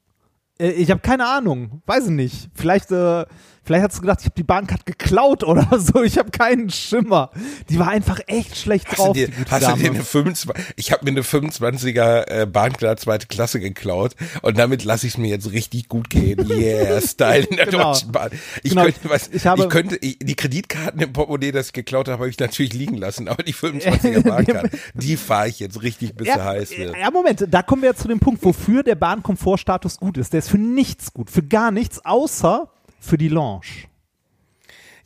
[0.59, 2.51] äh, ich habe keine Ahnung, weiß ich nicht.
[2.55, 3.25] Vielleicht, äh,
[3.65, 6.03] vielleicht hast du gedacht, ich habe die Bahncard geklaut oder so.
[6.03, 7.31] Ich habe keinen Schimmer.
[7.69, 9.83] Die war einfach echt schlecht Hast, drauf, du dir, hast du Dame.
[9.83, 14.85] dir eine 25, ich habe mir eine 25er äh, Bahncard zweite Klasse geklaut und damit
[14.85, 16.45] lasse ich es mir jetzt richtig gut gehen.
[16.55, 17.93] Yeah, Style in der Genau.
[17.93, 18.31] Deutschen Bahn.
[18.63, 21.73] Ich Genau, könnte, was, ich habe- ich könnte, ich, die Kreditkarten im Portemonnaie, das ich
[21.73, 25.83] geklaut habe, habe ich natürlich liegen lassen, aber die 25er Bahncard, die fahre ich jetzt
[25.83, 26.97] richtig, bis sie ja, heiß wird.
[26.97, 30.33] ja, Moment, da kommen wir jetzt zu dem Punkt, wofür der Bahnkomfortstatus gut ist.
[30.33, 32.69] Der ist für nichts gut, für gar nichts, außer
[33.05, 33.87] für die Lounge.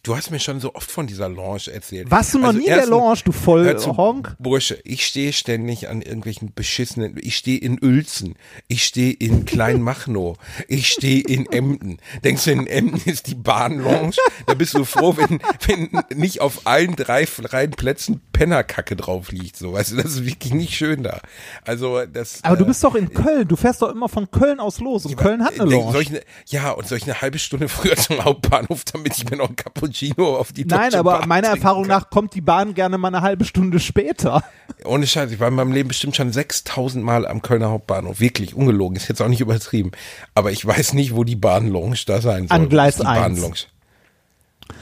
[0.08, 2.10] Du hast mir schon so oft von dieser Lounge erzählt.
[2.10, 4.36] Warst du noch Also nie in der Lounge, du voll Honk?
[4.38, 8.34] Bursche, ich stehe ständig an irgendwelchen beschissenen, ich stehe in Uelzen,
[8.68, 11.98] ich stehe in Kleinmachnow, ich stehe in Emden.
[12.24, 14.12] Denkst du, in Emden ist die Bahnlounge?
[14.46, 19.56] Da bist du froh, wenn, wenn nicht auf allen drei freien Plätzen Pennerkacke drauf liegt,
[19.56, 21.20] so, weißt du, das ist wirklich nicht schön da.
[21.66, 22.42] Also, das.
[22.44, 25.04] Aber du äh, bist doch in Köln, du fährst doch immer von Köln aus los
[25.04, 25.92] und Köln hat eine Denk, Lounge.
[25.92, 29.28] soll ich ne, ja, und soll ich eine halbe Stunde früher zum Hauptbahnhof, damit ich
[29.28, 29.56] mir noch ein
[29.98, 31.90] Cappuccino auf die Nein, aber Bahn meiner Erfahrung kann?
[31.90, 34.42] nach kommt die Bahn gerne mal eine halbe Stunde später.
[34.84, 38.20] Ohne Scheiß, ich war in meinem Leben bestimmt schon 6000 Mal am Kölner Hauptbahnhof.
[38.20, 39.92] Wirklich, ungelogen, ist jetzt auch nicht übertrieben.
[40.34, 42.56] Aber ich weiß nicht, wo die Bahnlounge da sein soll.
[42.56, 43.20] An Gleis ist die 1.
[43.20, 43.56] Bahnlounge?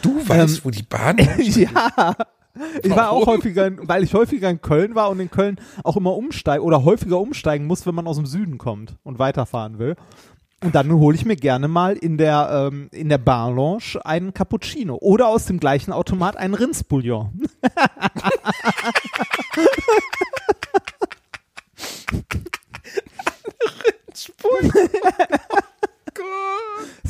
[0.02, 2.16] Du weißt, wo die Bahn ja.
[2.82, 5.96] Ich war auch häufiger, in, weil ich häufiger in Köln war und in Köln auch
[5.96, 9.94] immer umsteigen oder häufiger umsteigen muss, wenn man aus dem Süden kommt und weiterfahren will.
[10.66, 14.98] Und dann hole ich mir gerne mal in der, ähm, in der Barlounge einen Cappuccino
[15.00, 17.46] oder aus dem gleichen Automat einen Rindsbouillon.
[24.12, 24.32] ist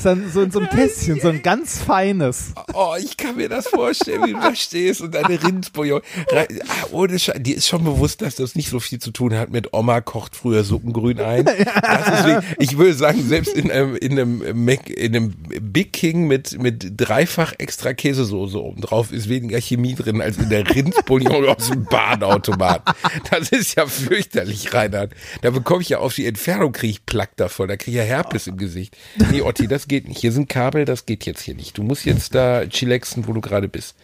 [0.07, 2.53] dann so in so einem Tässchen, so ein ganz feines.
[2.73, 6.01] Oh, ich kann mir das vorstellen, wie du da stehst und deine Rindsbouillon.
[6.33, 6.45] Ah,
[6.93, 9.73] ohne Scheiß, dir ist schon bewusst, dass das nicht so viel zu tun hat mit
[9.73, 11.47] Oma kocht früher Suppengrün ein.
[11.87, 16.27] Das ist ich würde sagen, selbst in einem, in einem, Mac, in einem Big King
[16.27, 21.47] mit, mit dreifach extra Käsesoße oben drauf ist weniger Chemie drin als in der Rindsbouillon
[21.47, 22.83] aus dem Bahnautomat.
[23.31, 25.13] Das ist ja fürchterlich, Reinhard.
[25.43, 27.69] Da bekomme ich ja auf die Entfernung kriege ich Plack davon.
[27.69, 28.97] Da kriege ich ja Herpes im Gesicht.
[29.31, 30.21] Nee, Otti, das geht nicht.
[30.21, 31.79] Hier sind Kabel, das geht jetzt hier nicht.
[31.79, 33.97] Du musst jetzt da chillaxen, wo du gerade bist.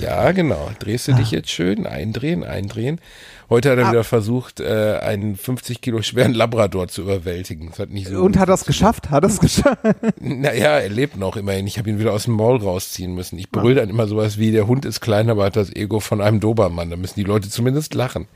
[0.00, 0.70] Ja, genau.
[0.80, 3.00] Drehst du dich jetzt schön, eindrehen, eindrehen.
[3.48, 7.70] Heute hat er wieder versucht, äh, einen 50 Kilo schweren Labrador zu überwältigen.
[7.70, 9.08] Das hat nicht so Und hat das geschafft?
[9.08, 9.78] Hat das geschafft?
[10.20, 11.66] naja, er lebt noch immerhin.
[11.66, 13.38] Ich habe ihn wieder aus dem Maul rausziehen müssen.
[13.38, 16.20] Ich brüll dann immer sowas wie, der Hund ist klein, aber hat das Ego von
[16.20, 16.90] einem Dobermann.
[16.90, 18.28] Da müssen die Leute zumindest lachen.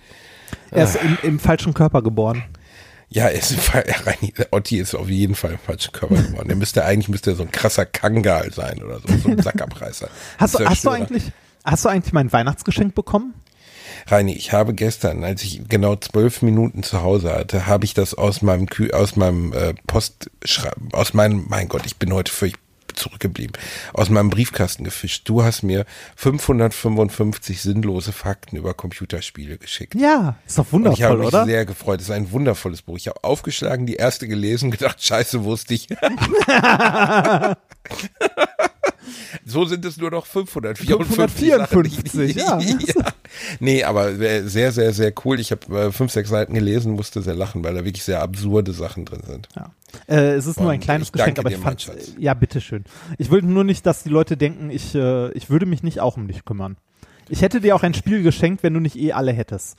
[0.70, 2.44] Er ist im, im falschen Körper geboren.
[3.14, 6.48] Ja, er ist Reini, Otti ist auf jeden Fall im falschen Körper geworden.
[6.48, 10.08] Der müsste eigentlich müsste so ein krasser Kangal sein oder so, so ein Sackabreißer.
[10.38, 11.24] Hast du, hast du eigentlich,
[11.62, 13.34] hast du eigentlich mein Weihnachtsgeschenk bekommen?
[14.06, 18.14] Reini, ich habe gestern, als ich genau zwölf Minuten zu Hause hatte, habe ich das
[18.14, 22.56] aus meinem Kü aus meinem äh, Postschreiben, aus meinem, mein Gott, ich bin heute völlig
[22.94, 23.52] zurückgeblieben,
[23.92, 25.28] aus meinem Briefkasten gefischt.
[25.28, 25.84] Du hast mir
[26.16, 29.94] 555 sinnlose Fakten über Computerspiele geschickt.
[29.94, 31.44] Ja, ist doch Und ich habe wundervoll, mich oder?
[31.46, 32.00] sehr gefreut.
[32.00, 32.96] Es ist ein wundervolles Buch.
[32.96, 35.88] Ich habe aufgeschlagen, die erste gelesen, gedacht, scheiße, wusste ich.
[39.44, 41.16] so sind es nur noch 554.
[41.16, 42.58] 554, ja.
[43.60, 45.40] Nee, aber sehr, sehr, sehr cool.
[45.40, 48.72] Ich habe äh, fünf, sechs Seiten gelesen, musste sehr lachen, weil da wirklich sehr absurde
[48.72, 49.48] Sachen drin sind.
[49.56, 49.70] Ja.
[50.06, 52.84] Äh, es ist nur ein Und kleines Geschenk, aber ich fand ja bitteschön.
[53.18, 56.16] Ich wollte nur nicht, dass die Leute denken, ich, äh, ich würde mich nicht auch
[56.16, 56.76] um dich kümmern.
[57.28, 59.76] Ich hätte dir auch ein Spiel geschenkt, wenn du nicht eh alle hättest.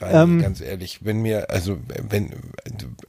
[0.00, 2.30] Rein, Ähm, ganz ehrlich, wenn mir, also, wenn,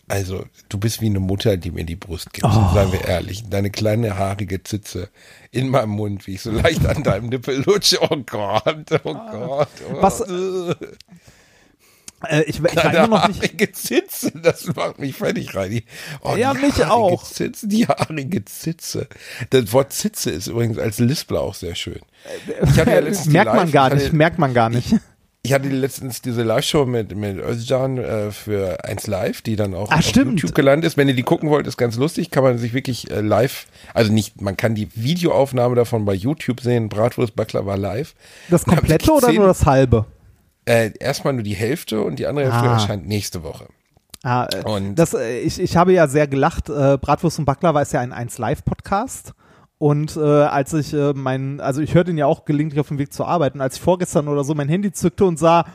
[0.07, 2.69] also, du bist wie eine Mutter, die mir die Brust gibt, Oh.
[2.73, 3.49] seien wir ehrlich.
[3.49, 5.09] Deine kleine haarige Zitze
[5.51, 7.99] in meinem Mund, wie ich so leicht an deinem Nippel lutsche.
[8.01, 9.67] Oh Gott, oh Gott.
[9.89, 10.01] Oh.
[10.01, 10.21] Was-
[12.27, 13.41] Äh, ich, ich Deine immer noch nicht.
[13.41, 15.83] haarige Zitze, das macht mich fertig, Reini.
[16.21, 17.23] Oh, Ja, mich auch.
[17.23, 19.07] Zitze, die haarige Zitze.
[19.49, 21.99] Das Wort Zitze ist übrigens als Lispler auch sehr schön.
[22.63, 24.69] Ich hatte ja letztens die merkt man Live- gar ich nicht, hatte- merkt man gar
[24.69, 24.93] nicht.
[25.43, 29.89] Ich hatte letztens diese Live-Show mit, mit Özcan äh, für 1 Live, die dann auch
[29.91, 30.39] Ah, auf stimmt.
[30.39, 30.97] YouTube gelandet ist.
[30.97, 34.13] Wenn ihr die gucken wollt, ist ganz lustig, kann man sich wirklich äh, live, also
[34.13, 38.13] nicht, man kann die Videoaufnahme davon bei YouTube sehen, Bratwurst Baklava live.
[38.51, 40.05] Das komplette oder nur das halbe?
[40.65, 42.73] Äh, erstmal nur die Hälfte und die andere Hälfte Ah.
[42.73, 43.65] erscheint nächste Woche.
[44.21, 46.69] Ah, äh, Und- das, äh, ich, ich habe ja sehr gelacht.
[46.69, 49.33] Äh, Bratwurst und Baklava ist ja ein 1 Live Podcast.
[49.81, 52.99] Und äh, als ich äh, mein, also ich hörte ihn ja auch gelegentlich auf dem
[52.99, 53.55] Weg zur Arbeit.
[53.55, 55.65] Und als ich vorgestern oder so mein Handy zückte und sah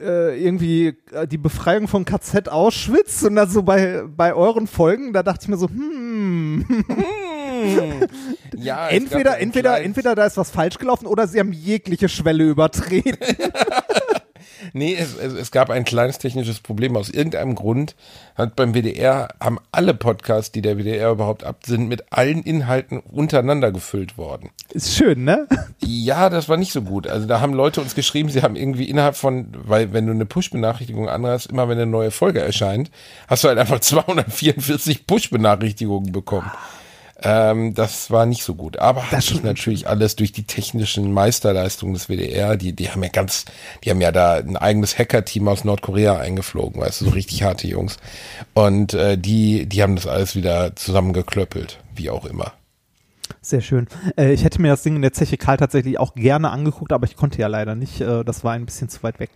[0.00, 5.12] äh, irgendwie äh, die Befreiung von KZ Auschwitz und dann so bei, bei euren Folgen,
[5.12, 6.64] da dachte ich mir so, hm,
[8.56, 12.08] Ja, es gab entweder, entweder, entweder da ist was falsch gelaufen oder sie haben jegliche
[12.08, 13.18] Schwelle übertreten.
[14.72, 16.96] Nee, es, es, es gab ein kleines technisches Problem.
[16.96, 17.94] Aus irgendeinem Grund
[18.34, 23.00] hat beim WDR, haben alle Podcasts, die der WDR überhaupt ab, sind mit allen Inhalten
[23.00, 24.50] untereinander gefüllt worden.
[24.70, 25.46] Ist schön, ne?
[25.80, 27.06] Ja, das war nicht so gut.
[27.06, 30.26] Also da haben Leute uns geschrieben, sie haben irgendwie innerhalb von, weil wenn du eine
[30.26, 32.90] Push-Benachrichtigung anhast, immer wenn eine neue Folge erscheint,
[33.28, 36.50] hast du halt einfach 244 Push-Benachrichtigungen bekommen.
[37.22, 38.78] Ähm, das war nicht so gut.
[38.78, 42.56] Aber das ist natürlich alles durch die technischen Meisterleistungen des WDR.
[42.56, 43.46] Die, die haben ja ganz,
[43.84, 47.66] die haben ja da ein eigenes Hacker-Team aus Nordkorea eingeflogen, weißt du, so richtig harte
[47.68, 47.96] Jungs.
[48.54, 52.52] Und äh, die, die haben das alles wieder zusammengeklöppelt, wie auch immer.
[53.40, 53.88] Sehr schön.
[54.16, 57.06] Äh, ich hätte mir das Ding in der Zeche Karl tatsächlich auch gerne angeguckt, aber
[57.06, 58.00] ich konnte ja leider nicht.
[58.00, 59.30] Äh, das war ein bisschen zu weit weg.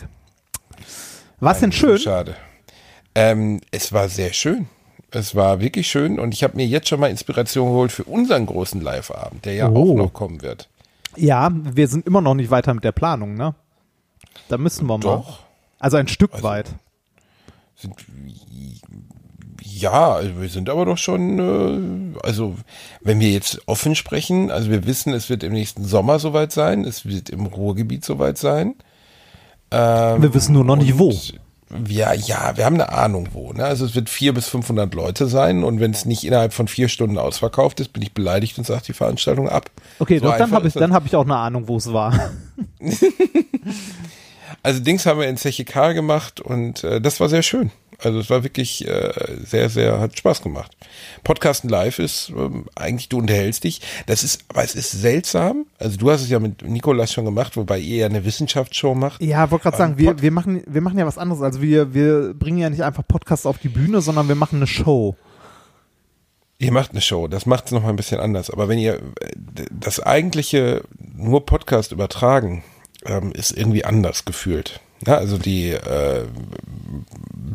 [1.40, 1.98] War es denn schön?
[1.98, 2.34] Schade.
[3.14, 4.68] Ähm, es war sehr schön.
[5.12, 8.46] Es war wirklich schön und ich habe mir jetzt schon mal Inspiration geholt für unseren
[8.46, 9.92] großen Live-Abend, der ja Oh.
[9.92, 10.68] auch noch kommen wird.
[11.16, 13.55] Ja, wir sind immer noch nicht weiter mit der Planung, ne?
[14.49, 15.01] Da müssen wir mal.
[15.01, 15.40] Doch.
[15.81, 16.66] Also ein Stück weit.
[17.75, 17.94] Sind,
[19.62, 22.55] ja, also wir sind aber doch schon, äh, also
[23.01, 26.85] wenn wir jetzt offen sprechen, also wir wissen, es wird im nächsten Sommer soweit sein,
[26.85, 28.75] es wird im Ruhrgebiet soweit sein.
[29.70, 31.12] Ähm, Wir wissen nur noch nicht wo.
[31.87, 33.52] Ja, ja, wir haben eine Ahnung wo.
[33.52, 33.64] Ne?
[33.64, 36.88] Also es wird vier bis 500 Leute sein und wenn es nicht innerhalb von vier
[36.88, 39.70] Stunden ausverkauft ist, bin ich beleidigt und sage die Veranstaltung ab.
[40.00, 42.30] Okay, So doch, dann habe ich, dann hab ich auch eine Ahnung, wo es war.
[44.62, 47.70] Also Dings haben wir in Zeche Karl gemacht und äh, das war sehr schön.
[48.02, 49.12] Also es war wirklich äh,
[49.44, 50.76] sehr, sehr, hat Spaß gemacht.
[51.24, 53.80] Podcasten live ist ähm, eigentlich, du unterhältst dich.
[54.06, 55.66] Das ist, aber es ist seltsam.
[55.78, 59.22] Also du hast es ja mit Nikolas schon gemacht, wobei ihr ja eine Wissenschaftsshow macht.
[59.22, 61.42] Ja, wollte gerade sagen, wir, wir, machen, wir machen ja was anderes.
[61.42, 64.66] Also wir, wir bringen ja nicht einfach Podcasts auf die Bühne, sondern wir machen eine
[64.66, 65.16] Show.
[66.58, 68.50] Ihr macht eine Show, das macht es nochmal ein bisschen anders.
[68.50, 69.00] Aber wenn ihr äh,
[69.70, 72.62] das eigentliche nur Podcast übertragen,
[73.06, 74.80] ähm, ist irgendwie anders gefühlt.
[75.06, 76.24] Ja, also die äh,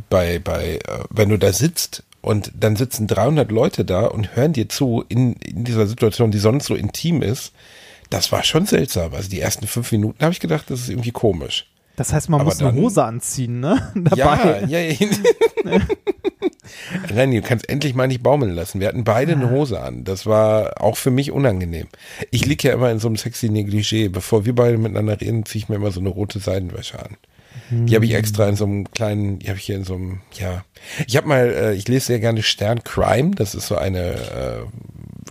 [0.09, 0.79] bei, bei, äh,
[1.09, 5.33] wenn du da sitzt und dann sitzen 300 Leute da und hören dir zu in,
[5.33, 7.53] in dieser Situation, die sonst so intim ist,
[8.09, 9.13] das war schon seltsam.
[9.13, 11.67] Also die ersten fünf Minuten habe ich gedacht, das ist irgendwie komisch.
[11.97, 13.91] Das heißt, man Aber muss eine dann- Hose anziehen, ne?
[14.15, 14.63] Ja, Dabei.
[14.67, 15.79] ja, ja.
[17.09, 18.79] Renny, du kannst endlich mal nicht baumeln lassen.
[18.79, 20.03] Wir hatten beide eine Hose an.
[20.03, 21.87] Das war auch für mich unangenehm.
[22.31, 24.09] Ich lieg ja immer in so einem sexy Negligé.
[24.09, 27.15] Bevor wir beide miteinander reden, ziehe ich mir immer so eine rote Seidenwäsche an.
[27.71, 30.21] Die habe ich extra in so einem kleinen, die habe ich hier in so einem,
[30.33, 30.63] ja.
[31.07, 33.31] Ich habe mal, äh, ich lese sehr gerne Stern Crime.
[33.31, 34.65] Das ist so eine äh,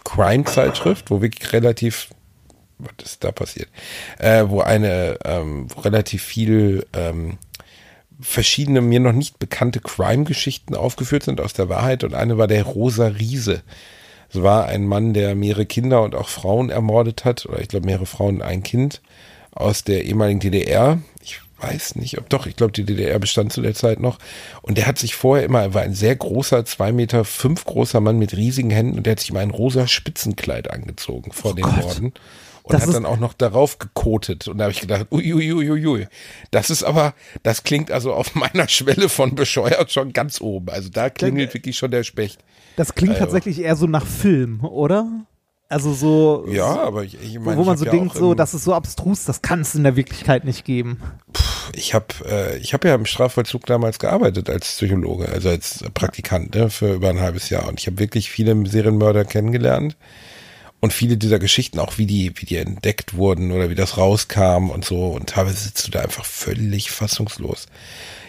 [0.04, 2.08] Crime-Zeitschrift, wo wirklich relativ
[2.78, 3.68] was ist da passiert?
[4.18, 7.38] Äh, wo eine, ähm, wo relativ viel ähm,
[8.20, 12.64] verschiedene mir noch nicht bekannte Crime-Geschichten aufgeführt sind aus der Wahrheit und eine war der
[12.64, 13.62] Rosa Riese.
[14.30, 17.86] Es war ein Mann, der mehrere Kinder und auch Frauen ermordet hat, oder ich glaube
[17.86, 19.00] mehrere Frauen und ein Kind
[19.52, 20.98] aus der ehemaligen DDR.
[21.22, 24.18] Ich weiß nicht, ob doch, ich glaube die DDR bestand zu der Zeit noch.
[24.62, 28.00] Und der hat sich vorher immer, er war ein sehr großer, zwei Meter fünf großer
[28.00, 31.64] Mann mit riesigen Händen und der hat sich immer ein rosa Spitzenkleid angezogen vor den
[31.64, 31.76] Gott.
[31.76, 32.12] Morden.
[32.64, 34.48] Und Das hat dann auch noch darauf gekotet.
[34.48, 36.06] Und da habe ich gedacht, uiuiuiui.
[36.50, 37.12] Das ist aber,
[37.42, 40.70] das klingt also auf meiner Schwelle von bescheuert schon ganz oben.
[40.70, 42.40] Also da klingelt wirklich schon der Specht.
[42.76, 43.24] Das klingt Also.
[43.26, 45.06] tatsächlich eher so nach Film, oder?
[45.68, 48.74] Also so, Ja, aber ich, ich meine, wo man so denkt, so, das ist so
[48.74, 51.00] abstrus, das kann es in der Wirklichkeit nicht geben.
[51.76, 56.54] Ich habe äh, ich habe ja im Strafvollzug damals gearbeitet als Psychologe, also als Praktikant
[56.54, 59.96] ne, für über ein halbes Jahr und ich habe wirklich viele Serienmörder kennengelernt
[60.80, 64.70] und viele dieser Geschichten auch wie die wie die entdeckt wurden oder wie das rauskam
[64.70, 67.66] und so und teilweise sitzt du da einfach völlig fassungslos.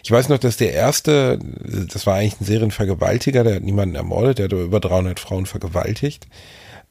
[0.04, 4.38] Ich weiß noch, dass der erste, das war eigentlich ein Serienvergewaltiger, der hat niemanden ermordet,
[4.38, 6.28] der hat über 300 Frauen vergewaltigt.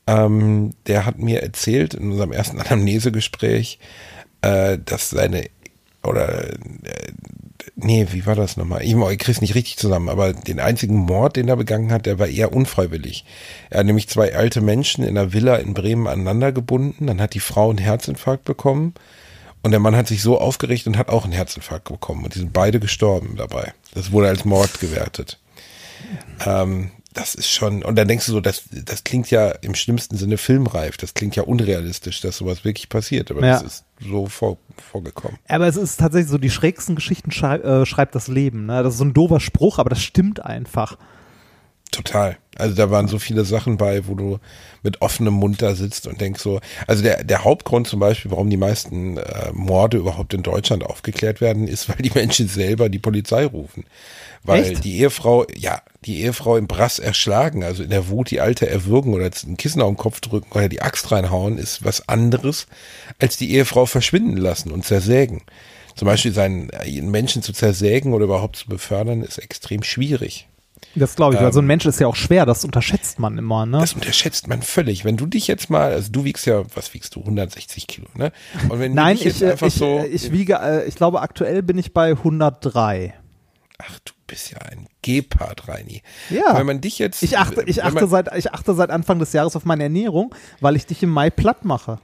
[0.08, 3.78] Ähm, der hat mir erzählt in unserem ersten Anamnesegespräch,
[4.42, 5.48] äh, dass seine
[6.04, 6.56] oder äh,
[7.76, 8.82] nee, wie war das nochmal?
[8.82, 12.18] Ich, ich krieg's nicht richtig zusammen, aber den einzigen Mord, den er begangen hat, der
[12.18, 13.24] war eher unfreiwillig.
[13.70, 17.34] Er hat nämlich zwei alte Menschen in einer Villa in Bremen aneinander gebunden, dann hat
[17.34, 18.94] die Frau einen Herzinfarkt bekommen
[19.62, 22.38] und der Mann hat sich so aufgeregt und hat auch einen Herzinfarkt bekommen und die
[22.40, 23.72] sind beide gestorben dabei.
[23.94, 25.38] Das wurde als Mord gewertet.
[26.44, 30.16] Ähm, das ist schon, und dann denkst du so, das, das klingt ja im schlimmsten
[30.16, 33.52] Sinne filmreif, das klingt ja unrealistisch, dass sowas wirklich passiert, aber Ja.
[33.54, 34.58] das ist so vor,
[34.90, 35.38] vorgekommen.
[35.48, 38.66] Aber es ist tatsächlich so, die schrägsten Geschichten schrei äh, schreibt das Leben.
[38.66, 38.82] Ne?
[38.82, 40.96] Das ist so ein doofer Spruch, aber das stimmt einfach.
[41.90, 42.36] Total.
[42.56, 44.38] Also da waren so viele Sachen bei, wo du
[44.82, 48.50] mit offenem Mund da sitzt und denkst so, also der, der Hauptgrund zum Beispiel, warum
[48.50, 52.98] die meisten äh, Morde überhaupt in Deutschland aufgeklärt werden, ist, weil die Menschen selber die
[52.98, 53.84] Polizei rufen.
[54.44, 54.84] Weil Echt?
[54.84, 59.14] die Ehefrau, ja, die Ehefrau im Brass erschlagen, also in der Wut die Alte erwürgen
[59.14, 62.66] oder ein Kissen auf den Kopf drücken oder die Axt reinhauen, ist was anderes,
[63.18, 65.42] als die Ehefrau verschwinden lassen und zersägen.
[65.96, 70.46] Zum Beispiel seinen einen Menschen zu zersägen oder überhaupt zu befördern, ist extrem schwierig.
[70.96, 73.66] Das glaube ich, weil so ein Mensch ist ja auch schwer, das unterschätzt man immer,
[73.66, 73.78] ne?
[73.78, 73.80] Ähm.
[73.80, 75.04] Das unterschätzt man völlig.
[75.04, 77.20] Wenn du dich jetzt mal, also du wiegst ja, was wiegst du?
[77.20, 78.32] 160 Kilo, ne?
[78.68, 80.86] Und wenn Nein, du dich ich, jetzt äh, einfach ich, so, äh, ich wiege, äh,
[80.86, 83.14] ich glaube aktuell bin ich bei 103.
[83.78, 86.02] ach, du bist ja ein Gepard, Reini.
[86.30, 86.56] Ja.
[86.58, 89.32] Wenn man dich jetzt, Ich achte, ich wenn achte seit, ich achte seit Anfang des
[89.32, 91.98] Jahres auf meine Ernährung, weil ich dich im Mai platt mache.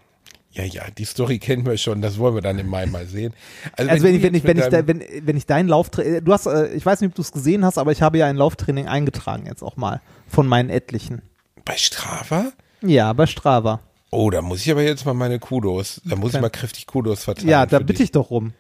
[0.53, 3.33] ja, ja, die Story kennen wir schon, das wollen wir dann im Mai mal sehen.
[3.77, 6.33] Also wenn, du ich, wenn ich, wenn ich, da, wenn, wenn ich dein Lauftraining, du
[6.33, 8.37] hast, äh, ich weiß nicht, ob du es gesehen hast, aber ich habe ja ein
[8.37, 11.23] Lauftraining eingetragen jetzt auch mal von meinen etlichen.
[11.65, 12.53] bei Strava?
[12.83, 13.81] Ja, bei Strava.
[14.11, 16.43] Oh, da muss ich aber jetzt mal meine Kudos, da muss ich Okay.
[16.43, 17.49] mal kräftig Kudos verteilen.
[17.49, 18.01] Ja, da bitte dich.
[18.03, 18.53] ich doch rum.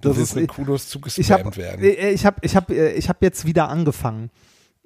[0.00, 0.94] Du Das ist, mit Kudos ich
[1.30, 1.84] habe zugespammt werden.
[1.84, 4.30] ich hab, ich hab, ich hab jetzt wieder angefangen,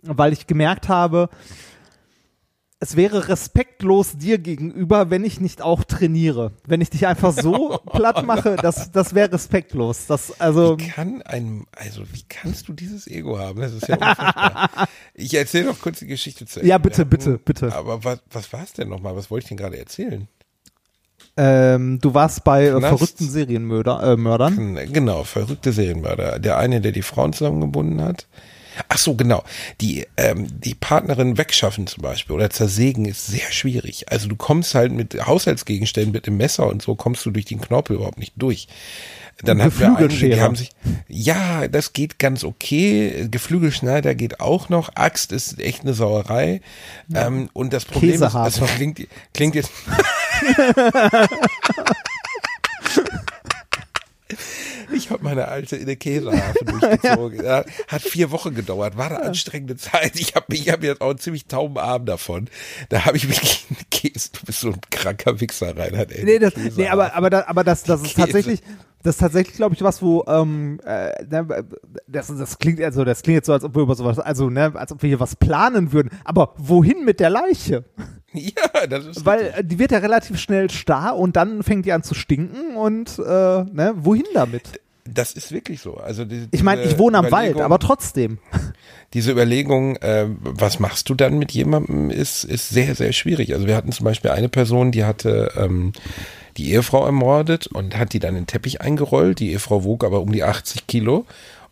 [0.03, 1.29] weil ich gemerkt habe,
[2.83, 6.53] es wäre respektlos dir gegenüber, wenn ich nicht auch trainiere.
[6.66, 10.07] Wenn ich dich einfach so platt mache, das, das wäre respektlos.
[10.07, 13.61] Das, also, Wie kann ein, also wie kannst du dieses Ego haben?
[13.61, 14.88] Das ist ja unfassbar.
[15.14, 16.70] ich erzähle noch kurz die Geschichte zu Ende.
[16.70, 17.70] Ja, bitte, bitte, bitte.
[17.75, 19.14] Aber was, was war es denn nochmal?
[19.14, 20.27] Was wollte ich denn gerade erzählen?
[21.42, 24.76] Ähm, du warst bei äh, verrückten Serienmördern.
[24.76, 24.87] Äh.
[24.88, 26.38] Genau, verrückte Serienmörder.
[26.38, 28.26] Der eine, der die Frauen zusammengebunden hat.
[28.88, 29.42] Ach so, genau.
[29.81, 34.12] Die, ähm, die Partnerin wegschaffen zum Beispiel oder zersägen ist sehr schwierig.
[34.12, 37.61] Also du kommst halt mit Haushaltsgegenständen, mit dem Messer und so kommst du durch den
[37.61, 38.68] Knorpel überhaupt nicht durch.
[39.44, 40.70] Dann hatten wir einige, die haben sich,
[41.09, 43.29] ja, das geht ganz okay.
[43.31, 44.94] Geflügelschneider geht auch noch.
[44.96, 46.61] Axt ist echt eine Sauerei.
[47.14, 49.70] Ähm, und das Problem ist, also klingt, klingt jetzt,
[54.92, 57.44] Ich habe meine alte in der Käsehafe durchgezogen.
[57.50, 60.18] Ja, hat vier Wochen gedauert, war eine anstrengende Zeit.
[60.18, 62.48] Ich habe ich hab jetzt auch einen ziemlich tauben Arm davon.
[62.88, 64.31] Da habe ich wirklich einen Käse.
[64.33, 66.12] Du bist so ein kranker Wichser, Reinhard.
[66.12, 68.61] Ey, Nee, das, nee aber, aber, da, aber das, das ist tatsächlich,
[69.02, 71.64] das ist tatsächlich, glaube ich, was, wo, ähm, äh, ne,
[72.06, 74.72] das, das klingt, also, das klingt jetzt so, als ob wir über sowas, also, ne,
[74.74, 76.10] als ob wir hier was planen würden.
[76.24, 77.84] Aber wohin mit der Leiche?
[78.32, 81.90] Ja, das ist Weil äh, die wird ja relativ schnell starr und dann fängt die
[81.90, 84.78] an zu stinken und, äh, ne, wohin damit?
[85.14, 85.96] das ist wirklich so.
[85.96, 88.38] Also die, Ich meine, ich wohne am Wald, aber trotzdem.
[89.12, 93.52] diese Überlegung, äh, was machst du dann mit jemandem, ist, ist sehr, sehr schwierig.
[93.52, 95.92] Also wir hatten zum Beispiel eine Person, die hatte ähm,
[96.61, 99.40] die Ehefrau ermordet und hat die dann in den Teppich eingerollt.
[99.40, 101.25] Die Ehefrau wog aber um die 80 Kilo.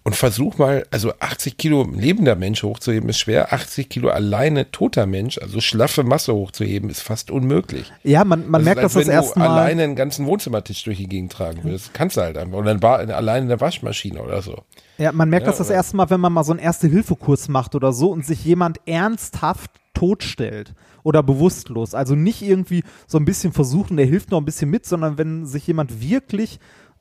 [0.05, 5.05] Und versuch mal, also 80 Kilo lebender Mensch hochzuheben ist schwer, 80 Kilo alleine toter
[5.05, 7.93] Mensch, also schlaffe Masse hochzuheben, ist fast unmöglich.
[8.05, 9.49] Ja, man, man Das merkt ist, das als das wenn erste du Mal.
[9.51, 11.93] alleine einen ganzen Wohnzimmertisch durch die Gegend tragen würdest.
[11.93, 12.57] Kannst du halt einfach.
[12.57, 12.71] Oder
[13.15, 14.57] alleine eine Waschmaschine oder so.
[14.97, 17.75] Ja, man merkt Ja, das das erste Mal, wenn man mal so einen Erste-Hilfe-Kurs macht
[17.75, 20.73] oder so und sich jemand ernsthaft totstellt
[21.09, 21.95] oder bewusstlos.
[21.95, 25.47] Also nicht irgendwie so ein bisschen versuchen, der hilft noch ein bisschen mit, sondern wenn
[25.47, 26.61] sich jemand wirklich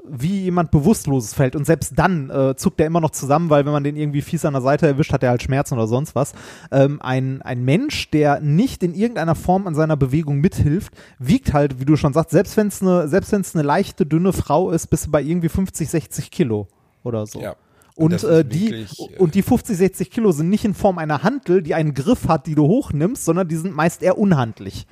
[0.09, 1.57] wie jemand Bewusstloses fällt.
[1.57, 4.45] Und selbst dann äh, zuckt er immer noch zusammen, weil wenn man den irgendwie fies
[4.45, 6.31] an der Seite erwischt, hat er halt Schmerzen oder sonst was.
[6.71, 11.81] Ähm, ein, ein Mensch, der nicht in irgendeiner Form an seiner Bewegung mithilft, wiegt halt,
[11.81, 14.71] wie du schon sagst, selbst wenn es eine, selbst wenn es eine leichte, dünne Frau
[14.71, 16.69] ist, bist du bei irgendwie 50, 60 Kilo
[17.03, 17.41] oder so.
[17.41, 17.57] Ja.
[17.97, 21.23] Und, äh, die, wirklich, äh, und die 50, 60 Kilo sind nicht in Form einer
[21.23, 24.85] Hantel, die einen Griff hat, die du hochnimmst, sondern die sind meist eher unhandlich.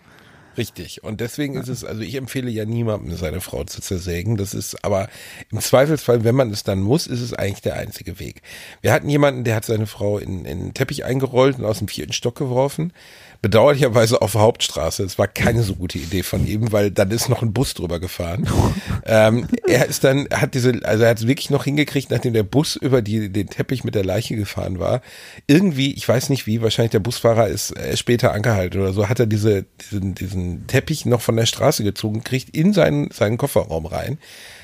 [0.57, 1.03] Richtig.
[1.03, 4.37] Und deswegen ist es, also ich empfehle ja niemandem, seine Frau zu zersägen.
[4.37, 5.07] Das ist aber
[5.51, 8.41] im Zweifelsfall, wenn man es dann muss, ist es eigentlich der einzige Weg.
[8.81, 11.87] Wir hatten jemanden, der hat seine Frau in, in den Teppich eingerollt und aus dem
[11.87, 12.91] vierten Stock geworfen.
[13.41, 15.03] Bedauerlicherweise auf der Hauptstraße.
[15.03, 17.99] Es war keine so gute Idee von ihm, weil dann ist noch ein Bus drüber
[17.99, 18.47] gefahren.
[19.05, 22.43] ähm, er ist dann, hat diese, also er hat es wirklich noch hingekriegt, nachdem der
[22.43, 25.01] Bus über die, den Teppich mit der Leiche gefahren war.
[25.47, 29.19] Irgendwie, ich weiß nicht wie, wahrscheinlich der Busfahrer ist äh, später angehalten oder so, hat
[29.19, 33.85] er diese, diesen, diesen Teppich noch von der Straße gezogen, kriegt in seinen, seinen Kofferraum
[33.85, 34.17] rein.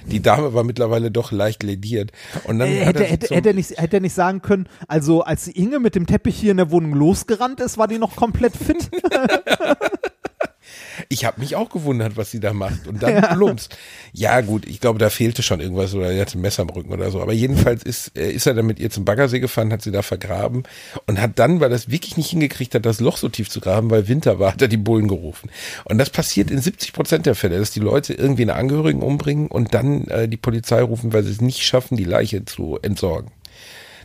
[0.05, 2.11] Die Dame war mittlerweile doch leicht lediert.
[2.45, 5.21] Und dann Äh, hätte, er hätte, hätte, er nicht, hätte er nicht sagen können, also
[5.21, 8.15] als die Inge mit dem Teppich hier in der Wohnung losgerannt ist, war die noch
[8.15, 8.89] komplett fit.
[11.11, 12.87] Ich habe mich auch gewundert, was sie da macht.
[12.87, 13.67] Und dann plumps.
[14.13, 16.93] Ja, gut, ich glaube, da fehlte schon irgendwas oder er hatte ein Messer am Rücken
[16.93, 17.21] oder so.
[17.21, 20.03] Aber jedenfalls ist, äh, ist er dann mit ihr zum Baggersee gefahren, hat sie da
[20.03, 20.63] vergraben
[21.07, 23.89] und hat dann, weil es wirklich nicht hingekriegt hat, das Loch so tief zu graben,
[23.89, 25.49] weil Winter war, hat er die Bullen gerufen.
[25.83, 29.47] Und das passiert in 70 Prozent der Fälle, dass die Leute irgendwie eine Angehörigen umbringen
[29.47, 33.31] und dann äh, die Polizei rufen, weil sie es nicht schaffen, die Leiche zu entsorgen.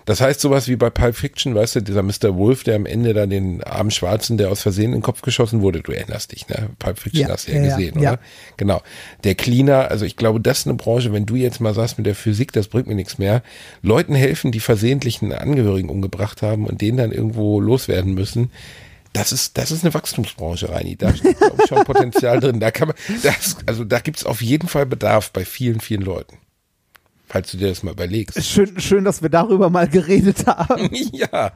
[0.07, 2.36] Das heißt sowas wie bei Pulp Fiction, weißt du, dieser Mr.
[2.36, 5.62] Wolf, der am Ende dann den armen Schwarzen, der aus Versehen in den Kopf geschossen
[5.62, 6.70] wurde, du erinnerst dich, ne?
[6.78, 8.12] Pulp Fiction Ja, hast du ja, ja, gesehen, ja.
[8.12, 8.20] oder?
[8.57, 8.82] Genau.
[9.24, 12.07] Der Cleaner, also ich glaube, das ist eine Branche, wenn du jetzt mal sagst mit
[12.07, 13.42] der Physik, das bringt mir nichts mehr.
[13.82, 18.52] Leuten helfen, die versehentlich einen Angehörigen umgebracht haben und den dann irgendwo loswerden müssen.
[19.12, 20.94] Das ist, das ist eine Wachstumsbranche, Reini.
[20.94, 21.22] Da ich,
[21.68, 22.61] schon Potenzial drin.
[22.61, 26.02] Da kann man, das, also da gibt es auf jeden Fall Bedarf bei vielen, vielen
[26.02, 26.36] Leuten.
[27.27, 28.43] Falls du dir das mal überlegst.
[28.45, 30.91] Schön, schön, dass wir darüber mal geredet haben.
[31.12, 31.53] ja.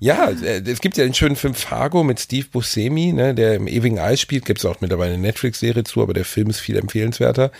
[0.00, 3.66] Ja, äh, es gibt ja den schönen Film Fargo mit Steve Buscemi, ne, der im
[3.66, 4.44] ewigen Eis spielt.
[4.44, 7.52] Gibt es auch mittlerweile eine Netflix-Serie zu, aber der Film ist viel empfehlenswerter.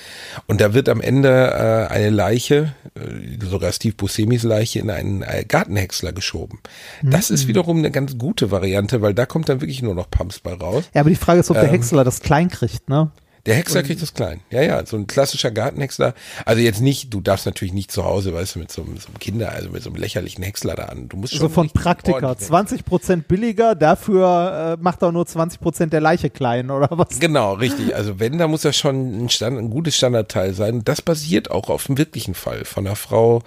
[0.46, 5.22] Und da wird am Ende äh, eine Leiche, äh, sogar Steve Buscemis Leiche, in einen
[5.22, 6.58] äh, Gartenhäcksler geschoben.
[7.02, 10.40] Das ist wiederum eine ganz gute Variante, weil da kommt dann wirklich nur noch Pumps
[10.40, 10.84] bei raus.
[10.92, 11.70] Ja, aber die Frage ist, ob der Ähm.
[11.70, 13.10] Häcksler das klein kriegt, ne?
[13.46, 14.40] Der Häcksler kriegt das klein.
[14.50, 16.14] Ja, ja, so ein klassischer Gartenhäcksler.
[16.46, 19.08] Also jetzt nicht, du darfst natürlich nicht zu Hause, weißt du, mit so, einem- so
[19.08, 21.08] einem Kinder, also mit so einem lächerlichen Häcksler da an.
[21.10, 22.26] Du musst schon So von Praktika.
[22.26, 26.88] ordentlich 20 Prozent billiger, dafür äh, macht er nur 20 Prozent der Leiche klein, oder
[26.92, 27.20] was?
[27.20, 27.94] Genau, richtig.
[27.94, 30.82] Also wenn, da muss das schon ein, Stand, ein gutes Standardteil sein.
[30.84, 33.42] Das basiert auch auf dem wirklichen Fall von einer Frau,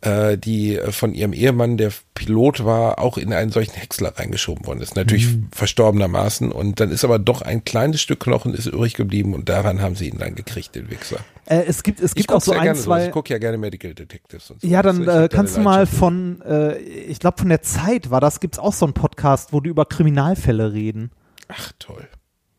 [0.00, 4.66] äh, die äh, von ihrem Ehemann, der Pilot war, auch in einen solchen Häcksler reingeschoben
[4.66, 4.96] worden ist.
[4.96, 6.52] Natürlich verstorbenermaßen.
[6.52, 9.96] Und dann ist aber doch ein kleines Stück Knochen ist übrig geblieben und daran haben
[9.96, 11.18] sie ihn dann gekriegt, den Wichser.
[11.46, 12.84] Äh, es gibt, es gibt auch so ja ein, sowas.
[12.84, 13.06] zwei.
[13.06, 14.66] Ich gucke ja gerne Medical Detectives und so.
[14.66, 18.20] Ja, Also dann äh, kannst du mal von, äh, ich glaube von der Zeit war
[18.20, 21.10] das, gibt's auch so einen Podcast, wo die über Kriminalfälle reden.
[21.48, 22.06] Ach toll.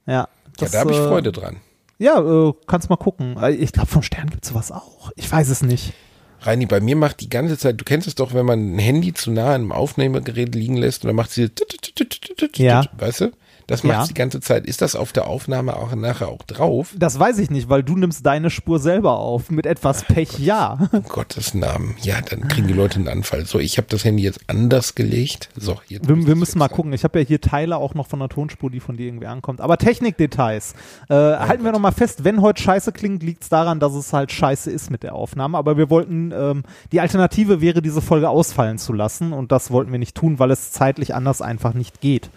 [0.07, 0.27] Ja, Ja,
[0.57, 1.57] das, da habe ich äh, Freude dran.
[1.99, 3.37] Ja, äh, kannst mal gucken.
[3.59, 5.11] Ich glaube, vom Stern gibt's sowas auch.
[5.15, 5.93] Ich weiß es nicht.
[6.41, 9.13] Reini, bei mir macht die ganze Zeit, du kennst es doch, wenn man ein Handy
[9.13, 11.49] zu nah an einem Aufnahmegerät liegen lässt und dann macht sie
[12.57, 12.85] Ja.
[12.97, 13.31] weißt du?
[13.69, 14.05] Das macht Ja.
[14.07, 14.65] die ganze Zeit.
[14.65, 16.93] Ist das auf der Aufnahme auch nachher auch drauf?
[16.97, 19.51] Das weiß ich nicht, weil du nimmst deine Spur selber auf.
[19.51, 20.89] Mit etwas Pech, ja.
[20.91, 21.95] Um Gottes Namen.
[22.01, 23.45] Ja, dann kriegen die Leute einen Anfall.
[23.45, 25.49] So, ich habe das Handy jetzt anders gelegt.
[25.55, 26.75] So, jetzt Wir, wir müssen mal wechseln.
[26.75, 26.93] gucken.
[26.93, 29.61] Ich habe ja hier Teile auch noch von der Tonspur, die von dir irgendwie ankommt.
[29.61, 30.73] Aber Technikdetails.
[31.07, 34.13] Äh, halten wir noch mal fest, wenn heute scheiße klingt, liegt es daran, dass es
[34.13, 35.57] halt scheiße ist mit der Aufnahme.
[35.57, 39.31] Aber wir wollten, ähm, die Alternative wäre, diese Folge ausfallen zu lassen.
[39.31, 42.29] Und das wollten wir nicht tun, weil es zeitlich anders einfach nicht geht.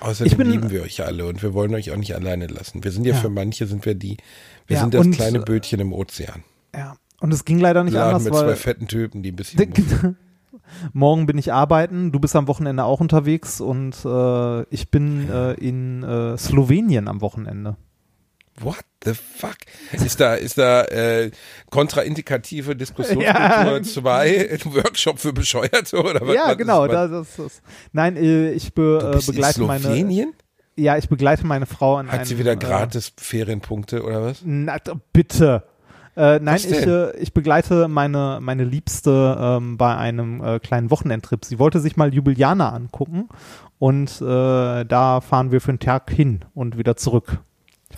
[0.00, 2.84] Außerdem bin- lieben wir euch alle und wir wollen euch auch nicht alleine lassen.
[2.84, 3.20] Wir sind ja, Ja.
[3.20, 4.16] für manche sind wir die,
[4.66, 6.44] wir Ja, sind das und- kleine Bötchen im Ozean.
[6.74, 6.96] Ja.
[7.20, 9.58] Und es ging leider nicht Laden anders, mit zwei weil fetten Typen, die ein bisschen
[10.92, 15.54] morgen bin ich arbeiten, du bist am Wochenende auch unterwegs und äh, ich bin äh,
[15.54, 17.76] in äh, Slowenien am Wochenende.
[18.60, 19.56] What the fuck?
[19.92, 21.30] Ist da, ist da äh,
[21.70, 23.82] kontraindikative Diskussionskultur Ja.
[23.82, 26.28] 2, Workshop für Bescheuerte oder was?
[26.28, 26.82] was ja, ist genau.
[26.82, 26.90] was?
[26.90, 29.80] Da, das, das, nein, äh, ich be, äh, bist in begleite meine.
[29.80, 30.32] Slowenien?
[30.76, 34.42] Ja, ich begleite meine Frau an Hat einem, sie wieder Äh, gratis Ferienpunkte oder was?
[34.44, 34.76] na,
[35.12, 35.64] bitte.
[36.16, 40.90] Äh, nein, Was ich, äh, ich begleite meine, meine Liebste ähm, bei einem äh, kleinen
[40.90, 41.44] Wochenendtrip.
[41.44, 43.28] Sie wollte sich mal Jubiliana angucken
[43.78, 47.38] und äh, da fahren wir für einen Tag hin und wieder zurück.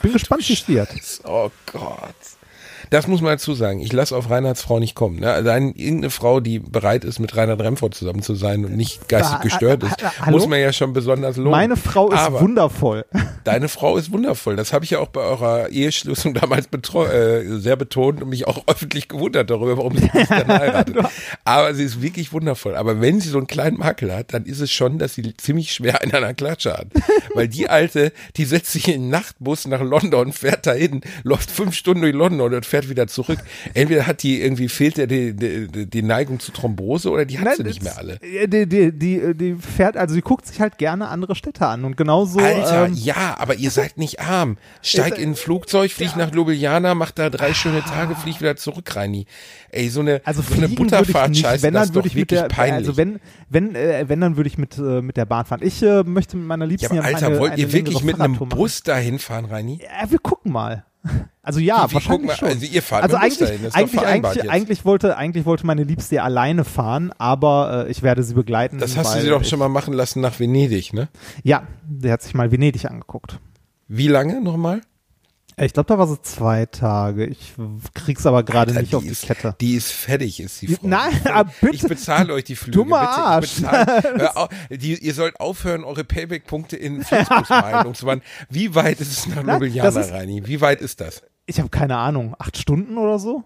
[0.00, 0.88] Ich bin gespannt, wie es wird.
[1.24, 2.14] Oh Gott.
[2.90, 3.80] Das muss man dazu sagen.
[3.80, 5.20] Ich lasse auf Reinhards Frau nicht kommen.
[5.20, 5.30] Ne?
[5.30, 9.08] Also ein, irgendeine Frau, die bereit ist, mit Reinhard Remford zusammen zu sein und nicht
[9.08, 10.32] geistig gestört ist, hallo?
[10.32, 11.52] muss man ja schon besonders loben.
[11.52, 13.04] Meine Frau ist Aber wundervoll.
[13.44, 14.56] Deine Frau ist wundervoll.
[14.56, 18.64] Das habe ich ja auch bei eurer Eheschließung damals äh, sehr betont und mich auch
[18.66, 20.96] öffentlich gewundert darüber, warum sie nicht dann heiratet.
[21.44, 22.74] Aber sie ist wirklich wundervoll.
[22.74, 25.72] Aber wenn sie so einen kleinen Makel hat, dann ist es schon, dass sie ziemlich
[25.72, 26.88] schwer in einer Klatsche hat.
[27.34, 31.74] Weil die Alte, die setzt sich in den Nachtbus nach London, fährt dahin, läuft fünf
[31.74, 33.38] Stunden durch London und fährt wieder zurück.
[33.74, 37.56] Entweder hat die irgendwie, fehlt ihr die, die, die Neigung zu Thrombose oder die hat
[37.56, 38.14] sie nicht mehr alle.
[38.22, 41.84] Äh, Die, die, die, die fährt, also sie guckt sich halt gerne andere Städte an
[41.84, 42.38] und genauso.
[42.38, 44.56] Alter, ähm, ja, aber ihr seid nicht arm.
[44.82, 48.96] Steig in ein Flugzeug, flieg nach Ljubljana, mach da drei schöne Tage, flieg wieder zurück,
[48.96, 49.26] Reini.
[49.70, 52.14] Ey, so eine, Also so eine Butterfahrt nicht, scheiße, wenn das dann ist würde doch
[52.14, 52.88] ich mit wirklich der, peinlich.
[52.88, 55.60] also wenn, wenn, äh, wenn dann würde ich mit, äh, mit der Bahn fahren.
[55.62, 58.20] Ich äh, möchte mit meiner ja, Liebsten aber Alter, eine, wollt eine ihr wirklich mit
[58.20, 58.36] einem.
[58.36, 59.80] Bus dahin fahren, Reini?
[59.82, 60.84] Ja, wir gucken mal.
[61.42, 62.48] Also ja, Wie, wie, wahrscheinlich schon.
[62.48, 65.66] also ihr fahrt also eigentlich, dahin, das ist doch eigentlich, eigentlich, eigentlich wollte, eigentlich wollte
[65.66, 68.78] meine Liebste ja alleine fahren, aber äh, ich werde sie begleiten.
[68.78, 71.08] Das hast du sie doch schon mal machen lassen nach Venedig, ne?
[71.42, 73.40] Ja, der hat sich mal Venedig angeguckt.
[73.88, 74.82] Wie lange nochmal?
[75.60, 77.26] Äh, Ich glaube, da war so zwei Tage.
[77.26, 77.54] Ich
[77.94, 79.54] krieg's aber gerade nicht auf die ist, Kette.
[79.60, 80.86] Die ist fertig, ist die Frau.
[80.86, 81.74] Nein, aber bitte.
[81.76, 82.78] Ich bezahle euch die Flüge.
[82.78, 83.12] Dummer bitte.
[83.12, 83.54] Arsch.
[83.56, 88.28] Bezahle, auf, die, ihr sollt aufhören, eure Payback-Punkte in Flixbus-Meilen umzuwandeln.
[88.48, 90.46] Wie weit ist es nach Ljubljana, Reini?
[90.46, 91.22] Wie weit ist das?
[91.46, 93.44] Ich habe keine Ahnung, acht Stunden oder so?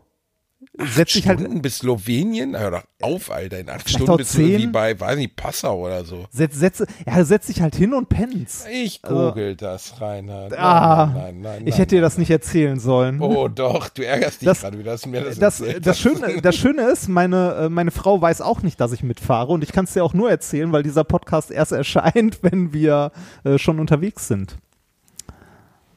[0.94, 2.58] Setzt sich halt bis Slowenien?
[2.58, 3.60] Hör doch auf, Alter.
[3.60, 6.24] In acht Stunden bist du irgendwie bei, weiß nicht, Passau oder so.
[6.30, 8.66] setzt, setzt, ja, setzt sich halt hin und pennst.
[8.68, 10.50] Ich Also- google das, Reinhard.
[10.50, 13.20] Nein, Ah, nein, nein, nein, ich hätte dir das nicht erzählen sollen.
[13.20, 15.98] Oh doch, du ärgerst dich Das- gerade wieder, dass mir das, Das, das.
[15.98, 19.62] Schöne, das Schöne ist, meine, äh, meine Frau weiß auch nicht, dass ich mitfahre und
[19.62, 23.12] ich kann es dir auch nur erzählen, weil dieser Podcast erst erscheint, wenn wir
[23.44, 24.56] äh, schon unterwegs sind.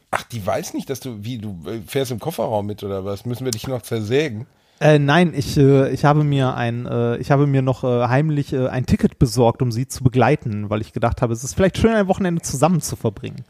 [0.10, 3.26] Ach, die weiß nicht, dass du, wie, du äh, fährst im Kofferraum mit oder was?
[3.26, 4.46] Müssen wir dich noch zersägen?
[4.80, 8.54] Äh, nein, ich, äh, ich habe mir ein, äh, ich habe mir noch äh, heimlich
[8.54, 11.78] äh, ein Ticket besorgt, um sie zu begleiten, weil ich gedacht habe, es ist vielleicht
[11.78, 13.44] schön, ein Wochenende zusammen zu verbringen.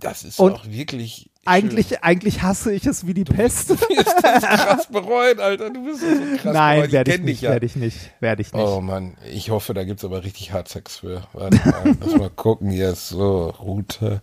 [0.00, 1.30] Das ist Und auch wirklich.
[1.44, 3.68] Eigentlich, eigentlich hasse ich es wie die Pest.
[3.68, 3.76] Schön.
[3.88, 5.70] Du hast das krass bereut, Alter.
[5.70, 6.06] Du bist so
[6.38, 6.92] krass Nein, bereut.
[6.92, 7.50] werde ich nicht, dich ja.
[7.50, 8.66] werde ich nicht, werde ich nicht.
[8.66, 11.22] Oh Mann, ich hoffe, da gibt's aber richtig Hardsex für.
[11.32, 12.70] Warte mal, lass mal gucken.
[12.70, 14.22] Hier ist so Route.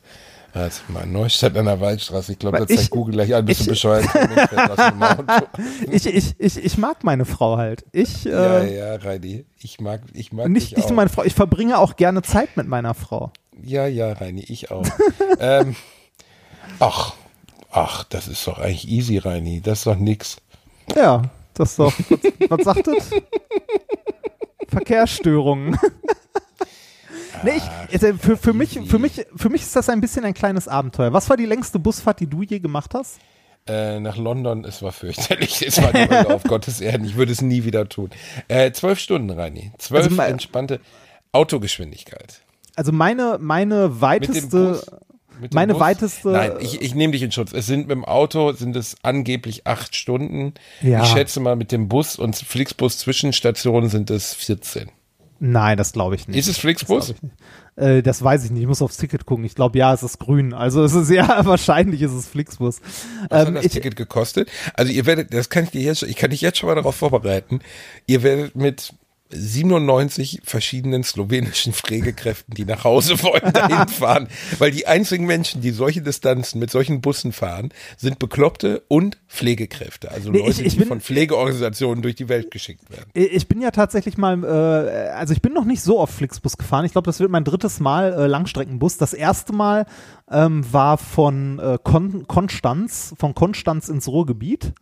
[0.55, 2.33] Warte mal, Neustadt an der Waldstraße.
[2.33, 3.43] Ich glaube, da zeigt Google gleich an.
[3.45, 4.05] Bist ich- du bescheuert?
[5.91, 6.05] Ich.
[6.05, 7.83] Ich, ich, ich, mag meine Frau halt.
[7.91, 9.45] Ich, Ja, äh, ja, Reini.
[9.59, 10.89] Ich mag, ich mag nicht, nicht auch.
[10.89, 13.31] nur meine Frau, ich verbringe auch gerne Zeit mit meiner Frau.
[13.63, 14.85] Ja, ja, Reini, ich auch.
[15.39, 15.75] ähm,
[16.79, 17.13] ach,
[17.71, 19.61] ach, das ist doch eigentlich easy, Reini.
[19.61, 20.37] Das ist doch nix.
[20.95, 21.23] Ja,
[21.55, 23.09] das ist doch, was, was sagt das?
[24.67, 25.77] Verkehrsstörungen.
[27.43, 27.51] Nee,
[27.89, 30.67] ich, also für, für, mich, für, mich, für mich ist das ein bisschen ein kleines
[30.67, 31.13] Abenteuer.
[31.13, 33.19] Was war die längste Busfahrt, die du je gemacht hast?
[33.65, 35.65] Äh, nach London, es war fürchterlich.
[35.65, 37.05] Es war auf Gottes Erden.
[37.05, 38.09] Ich würde es nie wieder tun.
[38.49, 39.71] Äh, zwölf Stunden, Reini.
[39.77, 40.81] Zwölf Also entspannte
[41.31, 42.41] Autogeschwindigkeit.
[42.75, 44.81] Also meine, meine weiteste,
[45.51, 45.81] meine Bus?
[45.81, 47.53] weiteste- Nein, ich, ich nehme dich in Schutz.
[47.53, 50.53] Es sind mit dem Auto sind es angeblich acht Stunden.
[50.81, 51.03] Ja.
[51.03, 54.89] Ich schätze mal mit dem Bus und Flixbus Zwischenstationen sind es 14.
[55.43, 56.37] nein, das glaube ich nicht.
[56.37, 57.13] Ist es Flixbus?
[57.75, 57.85] Das.
[57.85, 58.61] Äh, das weiß ich nicht.
[58.61, 59.45] Ich muss aufs Ticket gucken.
[59.45, 60.53] Ich glaube, ja, es ist grün.
[60.53, 62.81] Also es ist ja wahrscheinlich ist es Flixbus.
[63.29, 64.49] Was Ähm, hat das ich, Ticket gekostet?
[64.73, 66.95] Also ihr werdet, das kann ich dir jetzt, ich kann dich jetzt schon mal darauf
[66.95, 67.59] vorbereiten.
[68.07, 68.93] Ihr werdet mit
[69.35, 74.27] 97 verschiedenen slowenischen Pflegekräften, die nach Hause wollen, dahin fahren.
[74.59, 80.11] Weil die einzigen Menschen, die solche Distanzen mit solchen Bussen fahren, sind Bekloppte und Pflegekräfte.
[80.11, 83.09] Also Nee, Leute, ich- ich die bin- von Pflegeorganisationen durch die Welt geschickt werden.
[83.13, 86.85] ich bin ja tatsächlich mal, äh, also ich bin noch nicht so oft Flixbus gefahren.
[86.85, 88.97] Ich glaube, das wird mein drittes Mal äh, Langstreckenbus.
[88.97, 89.85] Das erste Mal
[90.31, 94.73] ähm, war von äh, Kon Konstanz, von Konstanz ins Ruhrgebiet.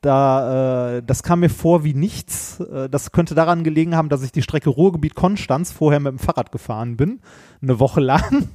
[0.00, 2.60] Da, äh, das kam mir vor wie nichts.
[2.60, 6.52] Äh, das könnte daran gelegen haben, dass ich die Strecke Ruhrgebiet-Konstanz vorher mit dem Fahrrad
[6.52, 7.20] gefahren bin.
[7.60, 8.48] Eine Woche lang.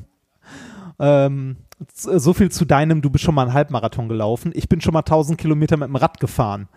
[1.00, 1.58] Ähm,
[1.94, 4.52] so viel zu deinem, du bist schon mal einen Halbmarathon gelaufen.
[4.56, 6.70] Ich bin schon mal 1000 Kilometer mit dem Rad gefahren.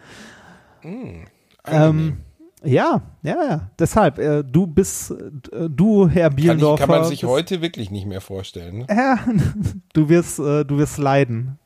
[1.66, 2.18] Ähm,
[2.64, 3.70] ja, ja, ja.
[3.78, 6.86] Deshalb, äh, du bist, äh, du, Herr Kann, ich, Bielendorfer.
[6.86, 8.78] kann man sich bist, heute wirklich nicht mehr vorstellen.
[8.78, 8.86] Ne?
[8.90, 9.18] Ja,
[9.92, 11.58] du wirst, äh, du wirst leiden.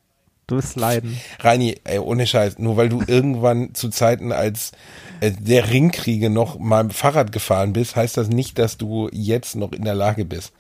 [0.51, 1.17] Du wirst leiden.
[1.39, 4.73] Reini, ey, ohne Scheiß, nur weil du irgendwann zu Zeiten als
[5.21, 9.71] äh, der Ringkriege noch mal Fahrrad gefahren bist, heißt das nicht, dass du jetzt noch
[9.71, 10.53] in der Lage bist.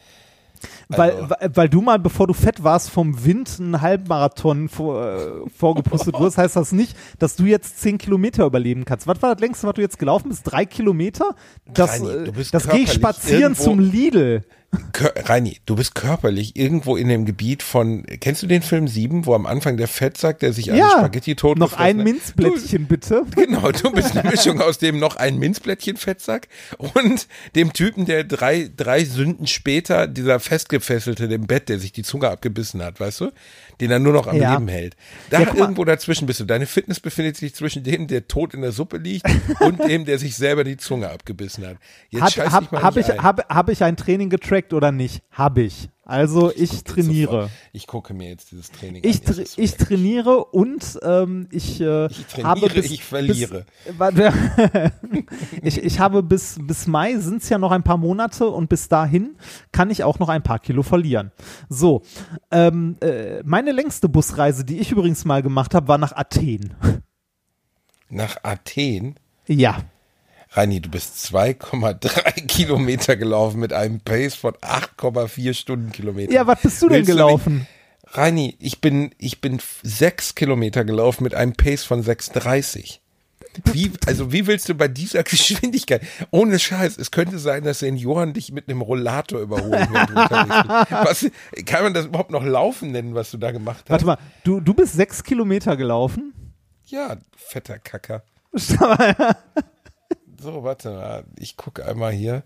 [0.96, 5.02] Weil, Also- weil, weil du mal, bevor du fett warst, vom Wind einen Halbmarathon vor,
[5.06, 9.06] äh, vorgepustet wurdest, heißt das nicht, dass du jetzt 10 Kilometer überleben kannst.
[9.06, 10.42] Was war das längste, was du jetzt gelaufen bist?
[10.44, 11.34] Drei Kilometer?
[11.72, 14.42] Das, Reini, das gehe ich spazieren irgendwo- zum Lidl.
[15.24, 19.34] Reini, du bist körperlich irgendwo in dem Gebiet von, kennst du den Film 7, wo
[19.34, 23.22] am Anfang der Fettsack, der sich an Ja, Spaghetti tot noch ein Minzblättchen bitte.
[23.34, 26.46] Du, genau, du bist eine Mischung aus dem noch ein Minzblättchen Fettsack
[26.78, 27.26] und
[27.56, 30.38] dem Typen, der drei, drei Sünden später, dieser
[30.80, 33.30] Festgefesselte im Bett, der sich die Zunge abgebissen hat, weißt du?
[33.80, 34.54] Den er nur noch am Ja.
[34.54, 34.96] Leben hält.
[35.30, 36.44] Da Ja, irgendwo dazwischen bist du.
[36.44, 39.26] Deine Fitness befindet sich zwischen dem, der tot in der Suppe liegt
[39.60, 41.76] und dem, der sich selber die Zunge abgebissen hat.
[42.10, 43.22] Jetzt Hat, scheiß hab, mal hab nicht ich, ein.
[43.22, 45.22] hab, hab ich ein Training getrackt oder nicht?
[45.30, 45.88] Hab ich.
[46.10, 47.30] Also ich, jetzt trainiere.
[47.32, 47.50] sofort.
[47.72, 49.34] Ich gucke mir jetzt dieses Training Ich, an.
[49.34, 53.64] tra ist ich trainiere und ähm, ich, äh, Ich trainiere, habe bis, ich verliere.
[53.86, 54.32] Bis, warte,
[55.62, 58.88] ich, ich habe bis, bis Mai sind es ja noch ein paar Monate und bis
[58.88, 59.36] dahin
[59.72, 61.30] kann ich auch noch ein paar Kilo verlieren.
[61.68, 62.02] So,
[62.50, 66.74] ähm, äh, meine längste Busreise, die ich übrigens mal gemacht habe, war nach Athen.
[68.08, 69.14] Nach Athen
[69.46, 69.78] Ja.
[70.52, 76.32] Reini, du bist 2,3 Kilometer gelaufen mit einem Pace von 8,4 Stundenkilometer.
[76.32, 77.58] Ja, was bist du denn Willst gelaufen?
[77.58, 82.98] Mich, Reini, ich bin, ich bin 6 Kilometer gelaufen mit einem Pace von 6,30.
[83.72, 88.32] Wie, also wie willst du bei dieser Geschwindigkeit, ohne Scheiß, es könnte sein, dass Senioren
[88.32, 90.30] dich mit einem Rollator überholen, du bist.
[90.90, 91.30] Was,
[91.64, 93.90] kann man das überhaupt noch laufen nennen, was du da gemacht hast?
[93.90, 96.32] Warte mal, du, du bist sechs Kilometer gelaufen?
[96.86, 98.22] Ja, fetter Kacker.
[100.40, 102.42] So, warte mal, ich gucke einmal hier.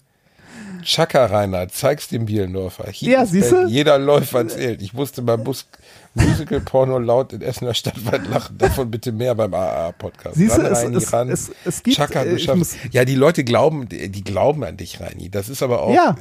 [0.85, 2.89] Chaka Rainer, zeig's dem Bielendorfer.
[2.91, 3.55] Hier Ja, siehste?
[3.57, 4.83] Band, Jeder Läufer zählt.
[4.83, 5.67] Ich musste beim Bus
[6.15, 8.57] Musical Porno laut in Essener Stadtwald lachen.
[8.59, 10.37] Davon bitte mehr beim AA-Podcast.
[10.37, 11.29] Siehst du, Ran, es- Reini, es- ran.
[11.29, 14.63] es- es gibt, Chaka, äh, du schaffst- muss- Ja, die Leute glauben, die, die glauben
[14.63, 15.29] an dich, Reini.
[15.29, 16.15] Das ist aber auch, Ja.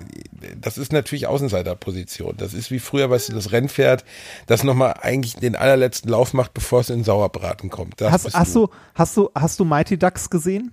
[0.59, 2.33] das ist natürlich Außenseiterposition.
[2.37, 4.03] Das ist wie früher, weißt du, das Rennpferd,
[4.47, 8.01] das nochmal eigentlich den allerletzten Lauf macht, bevor es in den Sauerbraten kommt.
[8.01, 10.71] Das Hast, hast, du, hast, du, hast du Mighty Ducks gesehen?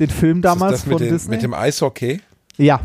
[0.00, 1.30] Den Film damals von den, Disney?
[1.36, 2.20] mit dem Eishockey?
[2.58, 2.80] ja.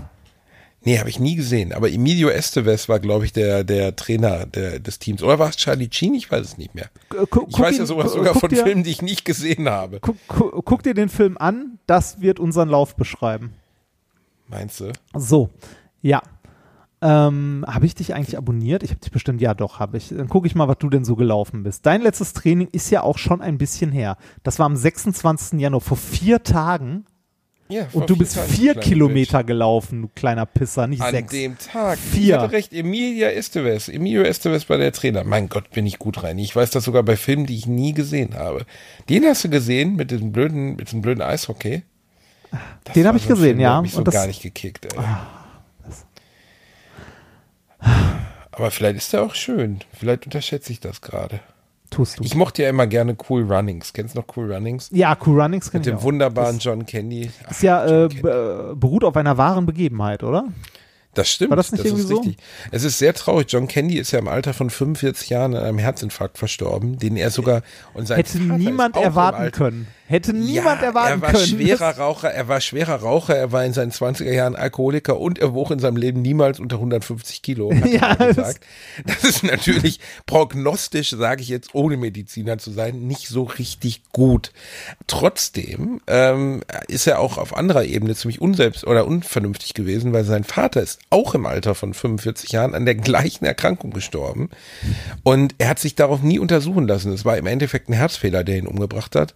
[0.87, 1.73] Nee, habe ich nie gesehen.
[1.73, 5.23] Aber Emilio Estevez war, glaube ich, der, der Trainer der, des Teams.
[5.23, 6.13] Oder war es Charlie Sheen?
[6.13, 6.91] Ich weiß es nicht mehr.
[7.09, 9.67] Gu- guck Ich weiß ihn- ja sogar guck von dir, Filmen, die ich nicht gesehen
[9.67, 9.99] habe.
[9.99, 13.53] Guck, guck, guck dir den Film an, das wird unseren Lauf beschreiben.
[14.47, 14.91] Meinst du?
[15.15, 15.49] So,
[16.03, 16.21] ja.
[17.07, 18.81] Ähm, habe ich dich eigentlich abonniert?
[18.81, 20.09] Ich habe dich bestimmt, ja doch, habe ich.
[20.09, 21.85] Dann gucke ich mal, was du denn so gelaufen bist.
[21.85, 24.17] Dein letztes Training ist ja auch schon ein bisschen her.
[24.43, 25.59] Das war am 26.
[25.59, 27.05] Januar, vor vier Tagen.
[27.67, 27.87] Ja.
[27.93, 31.01] Und du bist Tagen, vier Kilometer gelaufen, du kleiner Pisser, nicht.
[31.01, 31.31] An sechs.
[31.31, 31.97] dem Tag.
[31.99, 32.35] Vier.
[32.35, 32.73] Ich hatte recht.
[32.73, 33.87] Emilia Estevez.
[33.87, 35.23] Emilio Estevez war der Trainer.
[35.23, 36.39] Mein Gott, bin ich gut rein.
[36.39, 38.65] Ich weiß das sogar bei Filmen, die ich nie gesehen habe.
[39.09, 41.83] Den hast du gesehen mit diesem blöden, mit diesem blöden Eishockey?
[42.83, 43.75] Das Den war hab ich gesehen, Film, ja.
[43.75, 44.99] Hat mich so Und das- gar nicht gekickt, ey.
[48.51, 49.79] Aber vielleicht ist der auch schön.
[49.93, 51.39] Vielleicht unterschätze ich das gerade.
[51.91, 52.23] Tust du.
[52.23, 53.93] Ich mochte ja immer gerne Cool Runnings.
[53.93, 54.89] Kennst du noch Cool Runnings?
[54.91, 56.03] ja, Cool Runnings kenn Mit ich dem auch.
[56.03, 57.31] wunderbaren John Candy.
[57.45, 58.21] Ach, Ist ja äh, Candy.
[58.75, 60.45] beruht auf einer wahren Begebenheit, oder?
[61.13, 61.51] Das stimmt.
[61.51, 62.15] War das nicht ist irgendwie so?
[62.17, 62.37] richtig.
[62.71, 63.47] Es ist sehr traurig.
[63.49, 67.29] John Candy ist ja im Alter von 45 Jahren an einem Herzinfarkt verstorben, den er
[67.29, 67.61] sogar
[67.93, 69.87] und sein Hätte Vater niemand ist erwarten können.
[70.07, 71.45] Hätte niemand ja, erwarten er war können.
[71.47, 75.53] schwerer Raucher, er war schwerer Raucher, er war in seinen 20er Jahren Alkoholiker und er
[75.55, 77.73] wog in seinem Leben niemals unter 150 Kilo.
[77.73, 78.59] Hat Ja, er das- gesagt.
[79.05, 84.51] Das ist natürlich prognostisch, sage ich jetzt, ohne Mediziner zu sein, nicht so richtig gut.
[85.07, 90.43] Trotzdem ähm, ist er auch auf anderer Ebene ziemlich unselbst oder unvernünftig gewesen, weil sein
[90.43, 94.49] Vater ist auch im Alter von 45 Jahren an der gleichen Erkrankung gestorben.
[95.23, 97.11] Und er hat sich darauf nie untersuchen lassen.
[97.13, 99.33] Es war im Endeffekt ein Herzfehler, der ihn umgebracht hat.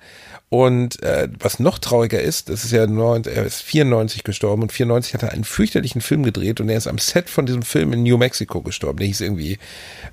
[0.49, 4.71] Und äh, was noch trauriger ist, das ist ja neun, er ist 94 gestorben und
[4.71, 7.93] 94 hat er einen fürchterlichen Film gedreht und er ist am Set von diesem Film
[7.93, 8.97] in New Mexico gestorben.
[8.97, 9.59] Der hieß irgendwie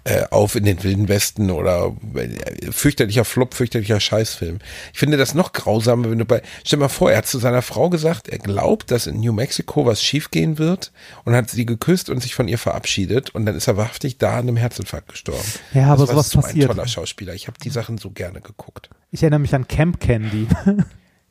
[0.04, 4.58] äh, Auf in den Wilden Westen oder äh, fürchterlicher Flop, fürchterlicher Scheißfilm.
[4.92, 7.62] Ich finde das noch grausamer, wenn du bei, stell mal vor, er hat zu seiner
[7.62, 10.92] Frau gesagt, er glaubt, dass in New Mexico was schiefgehen wird
[11.24, 14.32] und hat sie geküsst und sich von ihr verabschiedet und dann ist er wahrhaftig da
[14.32, 15.40] an einem Herzinfarkt gestorben.
[15.72, 16.70] Ja, aber war sowas so passiert.
[16.70, 17.32] ein toller Schauspieler.
[17.32, 18.90] Ich habe die Sachen so gerne geguckt.
[19.10, 20.46] Ich erinnere mich an Camp Candy.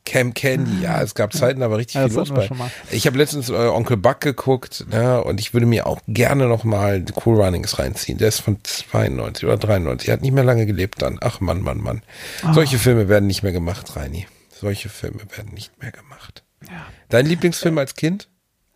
[0.06, 2.48] Cam Candy, ja, es gab Zeiten, da war richtig Ja, viel los bei.
[2.92, 7.04] Ich habe letztens äh, Onkel Buck geguckt, ne, und ich würde mir auch gerne nochmal
[7.24, 8.16] Cool Runnings reinziehen.
[8.16, 10.08] Der ist von 92 oder 93.
[10.08, 11.18] Er hat nicht mehr lange gelebt dann.
[11.20, 12.02] Ach Mann, Mann, Mann.
[12.42, 12.54] Ah.
[12.54, 14.28] Solche Filme werden nicht mehr gemacht, Reini.
[14.48, 16.44] Solche Filme werden nicht mehr gemacht.
[17.08, 18.28] Dein Lieblingsfilm als Kind?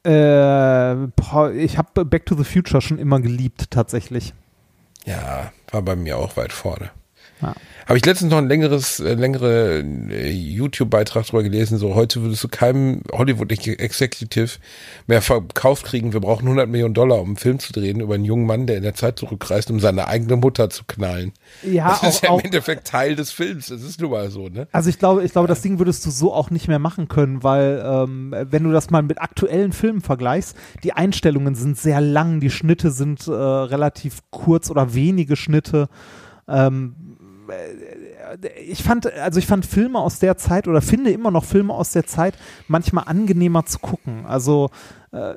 [0.04, 0.92] äh,
[1.56, 4.34] ich habe Back to the Future schon immer geliebt, tatsächlich.
[5.04, 6.90] Ja, war bei mir auch weit vorne.
[7.42, 7.54] Ja.
[7.86, 9.80] Habe ich letztens noch ein längeres, äh, längere
[10.10, 14.58] äh, YouTube-Beitrag drüber gelesen, so heute würdest du keinem Hollywood-Executive
[15.06, 18.24] mehr verkauft kriegen, wir brauchen 100 Millionen Dollar, um einen Film zu drehen über einen
[18.24, 21.32] jungen Mann, der in der Zeit zurückreist, um seine eigene Mutter zu knallen.
[21.62, 24.48] Ja, das ist auch- ja im Endeffekt Teil des Films, das ist nun mal so,
[24.48, 24.68] ne?
[24.72, 27.42] Also ich glaube, ich glaube, das Ding würdest du so auch nicht mehr machen können,
[27.42, 32.40] weil ähm, wenn du das mal mit aktuellen Filmen vergleichst, die Einstellungen sind sehr lang,
[32.40, 35.88] die Schnitte sind äh, relativ kurz oder wenige Schnitte.
[36.48, 37.09] Ähm, äh,
[38.66, 41.92] ich fand, also ich fand Filme aus der Zeit oder finde immer noch Filme aus
[41.92, 42.34] der Zeit
[42.68, 44.24] manchmal angenehmer zu gucken.
[44.26, 44.70] Also
[45.12, 45.34] äh,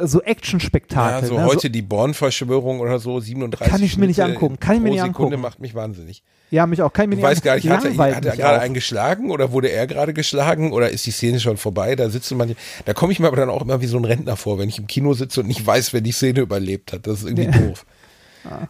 [0.00, 1.22] so Action-Spektakel.
[1.22, 1.44] Ja, so ne?
[1.44, 5.00] heute die Born-Verschwörung oder so, 37 Kann ich mir nicht angucken, kann ich mir nicht
[5.00, 5.42] Sekunde angucken.
[5.42, 6.22] macht mich wahnsinnig.
[6.50, 6.92] ja, mich auch.
[6.92, 8.62] Kann ich mir Du nicht weißt gar nicht, hat er, hat er gerade auch.
[8.62, 11.96] einen geschlagen oder wurde er gerade geschlagen oder ist die Szene schon vorbei?
[11.96, 14.04] Da sitzt du manchmal, da komme ich mir aber dann auch immer wie so ein
[14.04, 17.06] Rentner vor, wenn ich im Kino sitze und nicht weiß, wer die Szene überlebt hat.
[17.06, 17.84] Das ist irgendwie doof.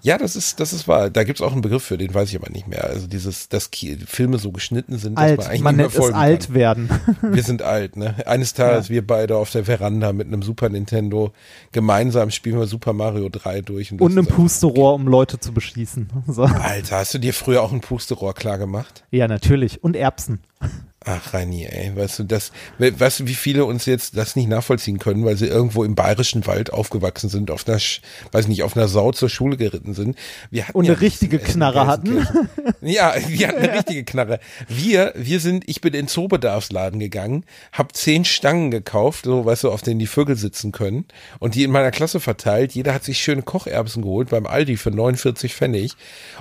[0.03, 1.11] Ja, das ist, das ist wahr.
[1.11, 2.85] Da gibt's auch einen Begriff für, den weiß ich aber nicht mehr.
[2.85, 3.71] Also dieses, dass
[4.07, 6.55] Filme so geschnitten sind, dass man alt, eigentlich man nicht mehr es alt kann.
[6.55, 6.89] werden.
[7.23, 8.15] Wir sind alt, ne?
[8.27, 11.33] Eines Tages wir beide auf der Veranda mit einem Super Nintendo
[11.73, 13.91] gemeinsam spielen wir Super Mario 3 durch.
[13.91, 16.09] das Und einem Pusterohr, um Leute zu beschießen.
[16.33, 16.45] So.
[16.45, 19.05] Alter, hast du dir früher auch ein Pusterohr klar gemacht?
[19.11, 19.83] Ja, natürlich.
[19.83, 20.41] Und Erbsen.
[21.05, 24.99] Ach, Reini, ey, weißt du, das, weißt du, wie viele uns jetzt das nicht nachvollziehen
[24.99, 27.81] können, weil sie irgendwo im bayerischen Wald aufgewachsen sind, auf einer,
[28.31, 30.17] weiß nicht, auf einer Sau zur Schule geritten sind.
[30.51, 32.27] Wir hatten Und ja eine richtige zu essen Knarre hatten.
[32.81, 34.41] Ja, wir hatten eine richtige Knarre.
[34.69, 39.65] Wir, wir sind, ich bin in den Zoobedarfsladen gegangen, hab zehn Stangen gekauft, so, weißt
[39.65, 41.05] du, auf denen die Vögel sitzen können
[41.39, 42.73] und die in meiner Klasse verteilt.
[42.73, 45.93] Jeder hat sich schöne Kocherbsen geholt beim Aldi für 49 Pfennig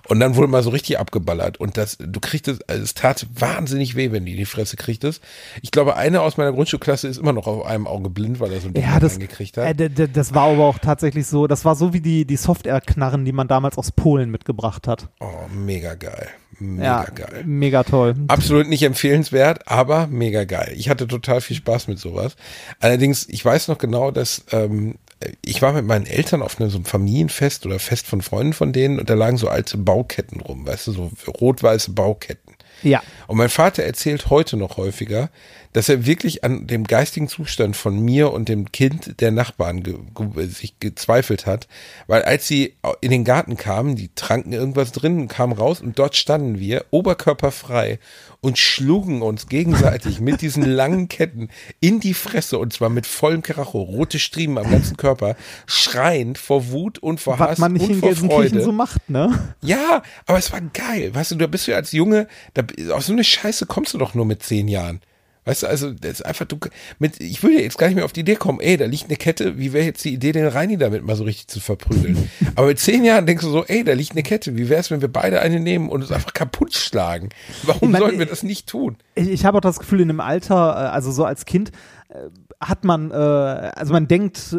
[0.07, 3.28] und dann wurde mal so richtig abgeballert und das, du kriegst es, also es tat
[3.36, 5.22] wahnsinnig weh, wenn die die Fresse kriegt es.
[5.62, 8.62] Ich glaube, einer aus meiner Grundschulklasse ist immer noch auf einem Auge blind, weil er
[8.62, 9.80] so ein Ding Ja, das, gekriegt äh, hat.
[9.80, 13.32] d- das war aber auch tatsächlich so, das war so wie die, die Software-Knarren, die
[13.32, 15.10] man damals aus Polen mitgebracht hat.
[15.20, 16.28] Oh, mega geil.
[16.60, 17.43] Mega ja, geil.
[17.45, 18.14] mega toll.
[18.28, 20.74] Absolut nicht empfehlenswert, aber mega geil.
[20.76, 22.36] Ich hatte total viel Spaß mit sowas.
[22.80, 24.95] Allerdings, ich weiß noch genau, dass ähm,
[25.43, 28.74] ich war mit meinen Eltern auf einem so einem Familienfest oder Fest von Freunden von
[28.74, 32.51] denen und da lagen so alte Bauketten rum, weißt du, so rot-weiße Bauketten.
[32.84, 33.01] Ja.
[33.27, 35.29] Und mein Vater erzählt heute noch häufiger,
[35.73, 39.95] dass er wirklich an dem geistigen Zustand von mir und dem Kind der Nachbarn ge
[40.13, 41.67] ge sich gezweifelt hat,
[42.07, 46.15] weil als sie in den Garten kamen, die tranken irgendwas drin kamen raus und dort
[46.15, 47.99] standen wir, oberkörperfrei
[48.41, 53.43] und schlugen uns gegenseitig mit diesen langen Ketten in die Fresse und zwar mit vollem
[53.43, 55.35] Karacho, rote Striemen am ganzen Körper,
[55.67, 58.63] schreiend vor Wut und vor Was Hass man nicht und in vor Freude.
[58.63, 59.53] so macht, ne?
[59.61, 61.13] Ja, aber es war geil.
[61.13, 62.63] Weißt du, da bist du ja als Junge, da,
[62.93, 65.01] auf so eine Scheiße kommst du doch nur mit zehn Jahren.
[65.43, 66.57] Weißt du, also das ist einfach, du,
[66.99, 69.15] mit, ich würde jetzt gar nicht mehr auf die Idee kommen, ey, da liegt eine
[69.15, 72.29] Kette, wie wäre jetzt die Idee, den Reini damit mal so richtig zu verprügeln?
[72.55, 74.91] Aber mit zehn Jahren denkst du so, ey, da liegt eine Kette, wie wäre es,
[74.91, 77.29] wenn wir beide eine nehmen und uns einfach kaputt schlagen?
[77.63, 78.97] Warum Ich mein, sollen wir das nicht tun?
[79.15, 81.71] Ich, ich habe auch das Gefühl, in dem Alter, äh, also so als Kind,
[82.09, 82.17] äh,
[82.59, 84.55] hat man, äh, also man denkt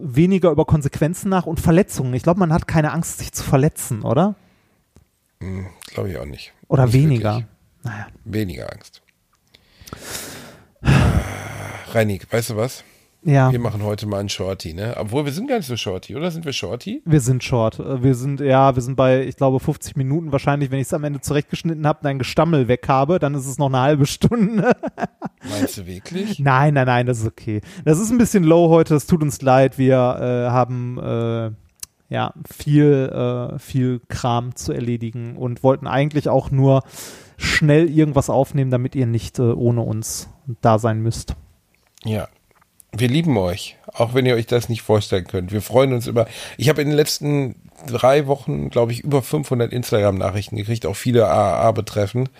[0.00, 2.14] weniger über Konsequenzen nach und Verletzungen.
[2.14, 4.36] Ich glaube, man hat keine Angst, sich zu verletzen, oder?
[5.92, 6.54] Glaube ich auch nicht.
[6.68, 7.32] Oder Nicht weniger.
[7.34, 7.46] wirklich.
[7.82, 8.06] Naja.
[8.24, 9.02] Weniger Angst.
[10.82, 10.90] Ah,
[11.92, 12.84] Reini, weißt du was?
[13.26, 13.50] Ja.
[13.50, 14.94] Wir machen heute mal einen Shorty, ne?
[14.98, 16.30] Obwohl, wir sind gar nicht so Shorty, oder?
[16.30, 17.00] Sind wir Shorty?
[17.06, 17.78] Wir sind short.
[17.80, 20.70] Äh, Wir sind, ja, wir sind bei, ich glaube, 50 Minuten wahrscheinlich.
[20.70, 23.68] Wenn ich es am Ende zurechtgeschnitten habe, dein Gestammel weg habe, dann ist es noch
[23.68, 24.76] eine halbe Stunde.
[25.50, 26.38] Meinst du wirklich?
[26.38, 27.62] nein, nein, nein, das ist okay.
[27.86, 28.94] Das ist ein bisschen low heute.
[28.94, 29.78] Es tut uns leid.
[29.78, 31.50] Wir äh, haben äh,
[32.12, 33.10] ja viel,
[33.54, 36.82] äh, viel Kram zu erledigen und wollten eigentlich auch nur
[37.36, 40.28] schnell irgendwas aufnehmen, damit ihr nicht äh, ohne uns
[40.60, 41.34] da sein müsst.
[42.04, 42.28] Ja.
[42.96, 45.50] Wir lieben euch, auch wenn ihr euch das nicht vorstellen könnt.
[45.50, 46.28] Wir freuen uns über.
[46.58, 47.56] Ich habe in den letzten
[47.88, 52.30] drei Wochen, glaube ich, über 500 Instagram-Nachrichten gekriegt, auch viele AAA betreffend.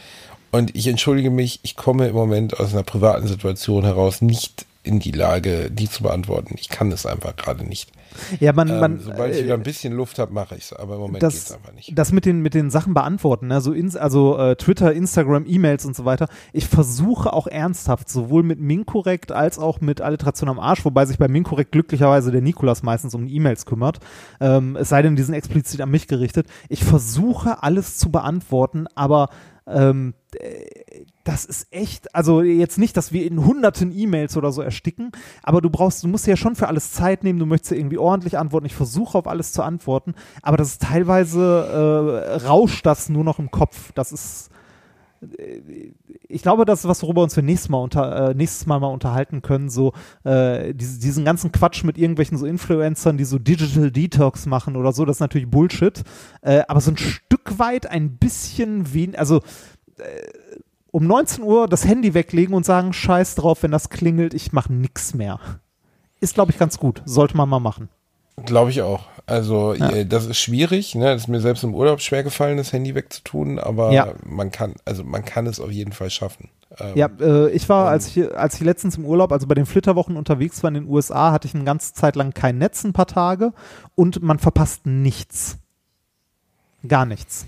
[0.53, 5.01] Und ich entschuldige mich, ich komme im Moment aus einer privaten Situation heraus nicht in
[5.01, 6.55] die Lage, die zu beantworten.
[6.59, 7.91] Ich kann es einfach gerade nicht.
[8.39, 10.73] Ja, man, Ähm, man, sobald ich äh, wieder ein bisschen Luft habe, mache ich es.
[10.75, 11.99] Aber im Moment geht es einfach nicht.
[11.99, 13.61] das mit den, mit den Sachen beantworten, ne?
[13.63, 16.29] so ins, also äh, Twitter, Instagram, E-Mails und so weiter.
[16.53, 21.19] Ich versuche auch ernsthaft, sowohl mit Minkorrekt als auch mit Alliteration am Arsch, wobei sich
[21.19, 24.01] bei Minkorrekt glücklicherweise der Nikolas meistens um die E-Mails kümmert.
[24.39, 26.47] Ähm, es sei denn, die sind explizit an mich gerichtet.
[26.69, 29.31] Ich versuche alles zu beantworten, aber
[29.67, 30.84] ähm, äh,
[31.25, 35.11] das ist echt, also jetzt nicht, dass wir in hunderten E-Mails oder so ersticken,
[35.43, 38.39] aber du brauchst, du musst ja schon für alles Zeit nehmen, du möchtest irgendwie ordentlich
[38.39, 38.67] antworten.
[38.67, 43.39] Ich versuche auf alles zu antworten, aber das ist teilweise äh, rauscht das nur noch
[43.39, 43.93] im Kopf.
[43.93, 44.51] Das ist,
[45.39, 45.93] äh,
[46.29, 48.89] ich glaube, das ist was, worüber uns wir nächstes Mal, unter, äh, nächstes Mal mal
[48.89, 49.95] unterhalten können, so
[50.25, 54.93] äh, diese, diesen ganzen Quatsch mit irgendwelchen so Influencern, die so Digital Detox machen oder
[54.93, 56.03] so, das ist natürlich Bullshit,
[56.43, 59.41] äh, aber so ein Stück weit ein bisschen wen, also
[60.95, 64.73] um 19 Uhr das Handy weglegen und sagen, scheiß drauf, wenn das klingelt, ich mache
[64.73, 65.41] nix mehr.
[66.21, 67.03] Ist, glaube ich, ganz gut.
[67.05, 67.89] Sollte man mal machen.
[68.45, 69.07] Glaube ich auch.
[69.27, 69.91] Also Ja.
[69.91, 71.07] äh, das ist schwierig, ne?
[71.07, 74.15] Das ist mir selbst im Urlaub schwer gefallen, das Handy wegzutun, aber Ja.
[74.25, 76.49] man kann, also man kann es auf jeden Fall schaffen.
[76.79, 79.67] Ähm, Ja, äh, ich war, als ich, als ich letztens im Urlaub, also bei den
[79.67, 82.93] Flitterwochen unterwegs war in den USA, hatte ich eine ganze Zeit lang kein Netz, ein
[82.93, 83.53] paar Tage
[83.97, 85.59] und man verpasst nichts.
[86.87, 87.47] Gar nichts.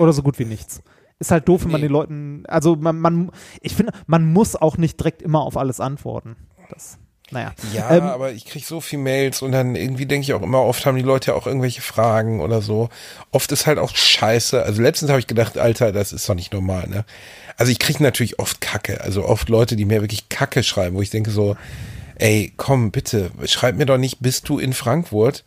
[0.00, 0.82] Oder so gut wie nichts.
[1.18, 1.86] Ist halt doof, wenn man Nee.
[1.88, 5.78] den Leuten, also man, man, ich finde, man muss auch nicht direkt immer auf alles
[5.80, 6.36] antworten.
[6.68, 6.98] Das,
[7.30, 7.52] naja.
[7.72, 10.62] Ja, Ähm, aber ich krieg so viel Mails und dann irgendwie denke ich auch immer,
[10.62, 12.88] oft haben die Leute ja auch irgendwelche Fragen oder so.
[13.30, 14.62] Oft ist halt auch scheiße.
[14.62, 17.04] Also letztens habe ich gedacht, Alter, das ist doch nicht normal, ne?
[17.56, 19.00] Also ich krieg natürlich oft Kacke.
[19.02, 21.56] Also oft Leute, die mir wirklich Kacke schreiben, wo ich denke so,
[22.16, 25.44] ey, komm, bitte, schreib mir doch nicht, bist du in Frankfurt?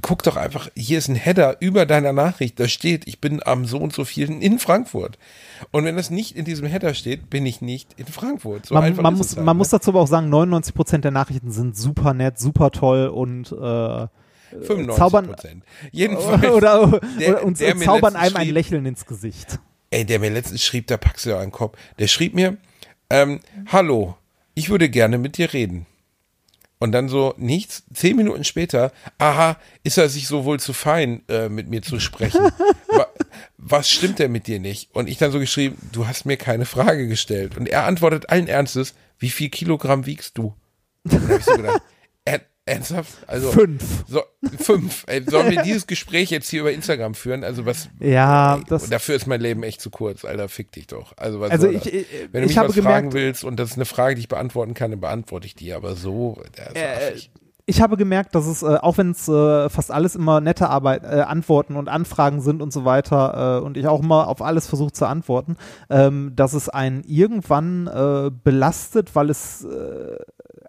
[0.00, 3.64] Guck doch einfach, hier ist ein Header über deiner Nachricht, da steht, ich bin am
[3.64, 5.18] so und so vielen in Frankfurt.
[5.70, 8.66] Und wenn das nicht in diesem Header steht, bin ich nicht in Frankfurt.
[8.66, 9.58] So man, man, muss, halt, man ne?
[9.58, 13.52] muss dazu aber auch sagen, 99 Prozent der Nachrichten sind super nett, super toll und
[13.52, 14.06] äh,
[14.60, 15.34] 95 zaubern-.
[15.90, 16.44] Jedenfalls.
[16.52, 19.58] oder, oder, der- und der mir zaubern einem ein schrieb- Lächeln ins Gesicht.
[19.90, 21.76] Ey, der mir letztens schrieb, da packst du ja einen Kopf.
[21.98, 22.56] Der schrieb mir,
[23.10, 24.16] ähm, hallo,
[24.54, 25.86] ich würde gerne mit dir reden.
[26.82, 27.84] Und dann so nichts.
[27.94, 32.00] Zehn Minuten später, aha, ist er sich so wohl zu fein, äh, mit mir zu
[32.00, 32.40] sprechen?
[32.88, 33.06] Wa
[33.56, 34.92] was stimmt denn mit dir nicht?
[34.92, 37.56] Und ich dann so geschrieben, du hast mir keine Frage gestellt.
[37.56, 40.56] Und er antwortet allen Ernstes, wie viel Kilogramm wiegst du?
[41.04, 41.82] Und dann hab ich so gedacht,
[42.24, 43.12] er, Ernsthaft?
[43.26, 43.82] Also Fünf.
[44.06, 44.22] So,
[44.58, 45.02] fünf.
[45.08, 47.42] Ey, sollen wir dieses Gespräch jetzt hier über Instagram führen?
[47.42, 47.88] Also was?
[47.98, 50.48] Ja, ey, das- dafür ist mein Leben echt zu kurz, Alter.
[50.48, 51.12] Fick dich doch.
[51.16, 53.58] Also was Also soll ich- ich- Wenn du ich mich was gemerkt- fragen willst und
[53.58, 55.72] das ist eine Frage, die ich beantworten kann, dann beantworte ich die.
[55.72, 56.40] Aber so,
[56.74, 57.14] Äh,
[57.66, 61.02] ich habe gemerkt, dass es, äh, auch wenn es äh, fast alles immer nette Arbeit,
[61.02, 64.68] äh, Antworten und Anfragen sind und so weiter, äh, und ich auch immer auf alles
[64.68, 65.56] versuche zu antworten,
[65.90, 70.16] ähm, dass es einen irgendwann äh, belastet, weil es, äh,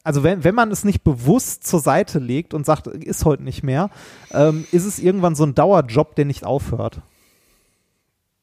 [0.03, 3.63] also wenn, wenn man es nicht bewusst zur Seite legt und sagt, ist heute nicht
[3.63, 3.89] mehr,
[4.31, 7.01] ähm, ist es irgendwann so ein Dauerjob, der nicht aufhört.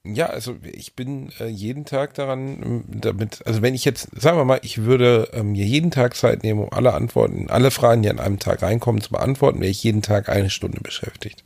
[0.02, 4.38] Ja, also ich bin äh, jeden Tag daran, ähm, damit, also wenn ich jetzt, sagen
[4.38, 8.00] wir mal, ich würde ähm, mir jeden Tag Zeit nehmen, um alle Antworten, alle Fragen,
[8.00, 11.44] die an einem Tag reinkommen, zu beantworten, wäre ich jeden Tag eine Stunde beschäftigt.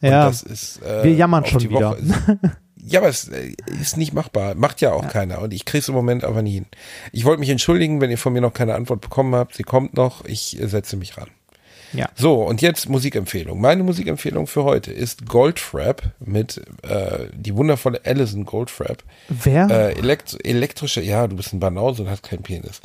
[0.00, 1.90] Und Ja, das ist, äh, wir jammern schon die wieder.
[1.90, 2.38] Woche
[2.84, 4.54] Ja, aber es äh, ist nicht machbar.
[4.54, 5.40] Macht ja auch keiner.
[5.40, 6.66] Und ich kriege es im Moment aber nie hin.
[7.12, 9.54] Ich wollte mich entschuldigen, wenn ihr von mir noch keine Antwort bekommen habt.
[9.54, 10.24] Sie kommt noch.
[10.24, 11.28] Ich äh, setze mich ran.
[11.92, 12.08] Ja.
[12.14, 13.60] So, und jetzt Musikempfehlung.
[13.60, 19.02] Meine Musikempfehlung für heute ist Goldfrapp mit äh, die wundervolle Alison Goldfrapp.
[19.28, 19.68] Wer?
[19.70, 22.80] Äh, elekt elektrische, ja, du bist ein Banause und hast keinen Penis.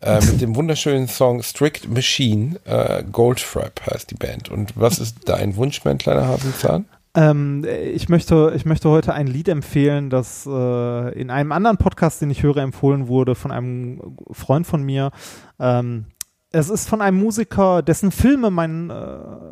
[0.00, 4.48] Äh, mit dem wunderschönen Song Strict Machine, äh, Goldfrapp heißt die Band.
[4.48, 6.86] Und was ist dein Wunsch, mein kleiner Hasenzahn?
[7.14, 12.22] Ähm, ich, möchte, ich möchte heute ein Lied empfehlen, das äh, in einem anderen Podcast,
[12.22, 15.10] den ich höre, empfohlen wurde von einem Freund von mir.
[15.58, 16.06] Ähm,
[16.52, 18.94] es ist von einem Musiker, dessen Filme mein, äh,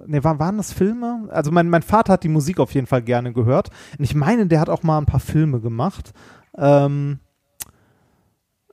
[0.06, 1.28] ne, waren, waren das Filme?
[1.30, 3.70] Also mein, mein Vater hat die Musik auf jeden Fall gerne gehört.
[3.98, 6.12] Und ich meine, der hat auch mal ein paar Filme gemacht.
[6.56, 7.20] Ähm,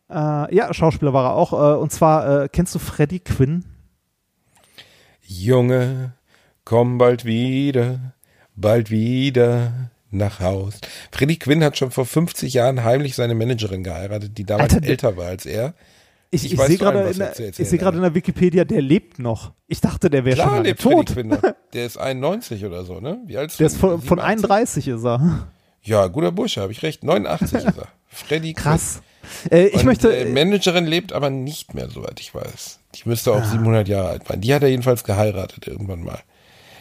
[0.10, 1.54] äh, ja, Schauspieler war er auch.
[1.54, 3.66] Äh, und zwar, äh, kennst du Freddie Quinn?
[5.22, 6.14] Junge,
[6.64, 8.14] komm bald wieder,
[8.58, 9.72] bald wieder
[10.12, 10.76] nach Haus.
[11.12, 15.18] Freddie Quinn hat schon vor 50 Jahren heimlich seine Managerin geheiratet, die damals Alter, älter
[15.18, 15.74] war als er.
[16.30, 17.96] Ich, Ich ich, sehe gerade in, hat.
[17.96, 19.54] in der Wikipedia, der lebt noch.
[19.68, 21.08] Ich dachte, der wäre schon lange lebt tot.
[21.14, 21.38] Quinn.
[21.74, 23.20] Der ist 91 oder so, ne?
[23.26, 24.50] Wie alt ist Der ist von, von 87?
[24.50, 25.48] 31 ist er.
[25.84, 27.04] Ja, guter Bursche, habe ich recht.
[27.04, 27.88] 89 ist er.
[28.08, 29.02] Freddie Krass.
[29.52, 29.80] Äh, ich Quinn.
[29.80, 30.16] Und, möchte.
[30.18, 32.80] Äh, Managerin lebt aber nicht mehr, soweit ich weiß.
[32.96, 34.42] Die müsste auch 700 Jahre alt sein.
[34.42, 36.20] Die hat er jedenfalls geheiratet irgendwann mal.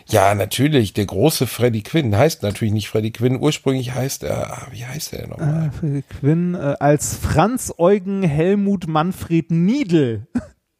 [0.08, 3.40] Ja, natürlich, der große Freddie Quinn heißt natürlich nicht Freddie Quinn.
[3.40, 5.66] Ursprünglich heißt er, ah, wie heißt er denn nochmal?
[5.66, 10.26] äh, Freddie Quinn äh, als Franz Eugen Helmut Manfred Niedel.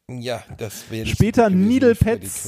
[0.09, 2.43] Ja, das wäre Später gewesen, Needle Freddie Petz.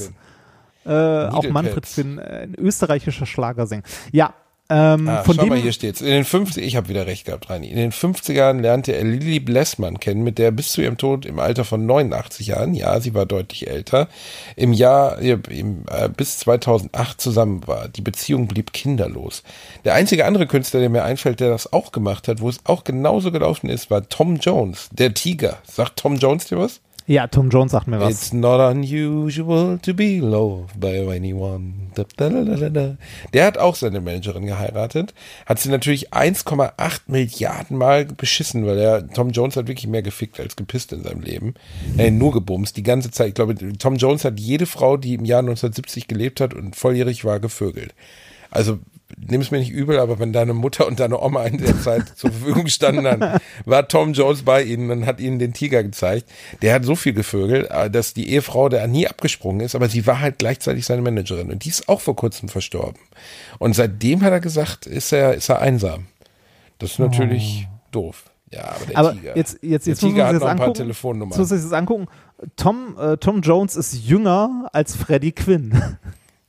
[0.84, 0.92] Quinn.
[0.92, 1.84] Äh, auch Manfred.
[1.84, 3.82] Quinn, äh, ein österreichischer Schlagersänger.
[4.12, 4.32] Ja,
[4.70, 5.48] ähm, Ah, von schau dem.
[5.50, 6.00] mal, hier steht's.
[6.00, 7.68] In den 50 ich habe wieder recht gehabt, Reini.
[7.68, 11.26] In den 50ern lernte er Lilly Blessmann kennen, mit der er bis zu ihrem Tod
[11.26, 14.08] im Alter von 89 Jahren, ja, sie war deutlich älter,
[14.56, 17.88] im Jahr im, äh, bis 2008 zusammen war.
[17.88, 19.42] Die Beziehung blieb kinderlos.
[19.84, 22.84] Der einzige andere Künstler, der mir einfällt, der das auch gemacht hat, wo es auch
[22.84, 25.58] genauso gelaufen ist, war Tom Jones, der Tiger.
[25.66, 26.80] Sagt Tom Jones dir was?
[27.10, 28.10] Ja, Tom Jones sagt mir was.
[28.10, 31.72] It's not unusual to be loved by anyone.
[31.96, 32.96] Da, da, da.
[33.32, 35.12] Der hat auch seine Managerin geheiratet,
[35.44, 40.38] hat sie natürlich 1,8 Milliarden Mal beschissen, weil er, Tom Jones hat wirklich mehr gefickt
[40.38, 41.54] als gepisst in seinem Leben.
[41.98, 43.28] Äh, nur gebumst, die ganze Zeit.
[43.30, 47.24] Ich glaube, Tom Jones hat jede Frau, die im Jahr 1970 gelebt hat und volljährig
[47.24, 47.92] war, gevögelt.
[48.50, 48.78] Also,
[49.16, 52.08] nimm es mir nicht übel, aber wenn deine Mutter und deine Oma in der Zeit
[52.16, 56.28] zur Verfügung standen, dann war Tom Jones bei ihnen und hat ihnen den Tiger gezeigt.
[56.62, 60.06] Der hat so viel gevögelt, äh, dass die Ehefrau da nie abgesprungen ist, aber sie
[60.06, 63.00] war halt gleichzeitig seine Managerin und die ist auch vor kurzem verstorben.
[63.58, 66.06] Und seitdem hat er gesagt, ist er, ist er einsam.
[66.78, 68.24] Das ist natürlich doof.
[68.52, 69.36] Ja, aber der Aber Tiger.
[69.36, 70.74] jetzt, jetzt, der jetzt muss Tiger hat noch ein paar.
[70.74, 71.30] Telefonnummern.
[71.30, 72.08] Jetzt muss sich das angucken.
[72.56, 75.72] Tom, äh, Tom Jones ist jünger als Freddie Quinn.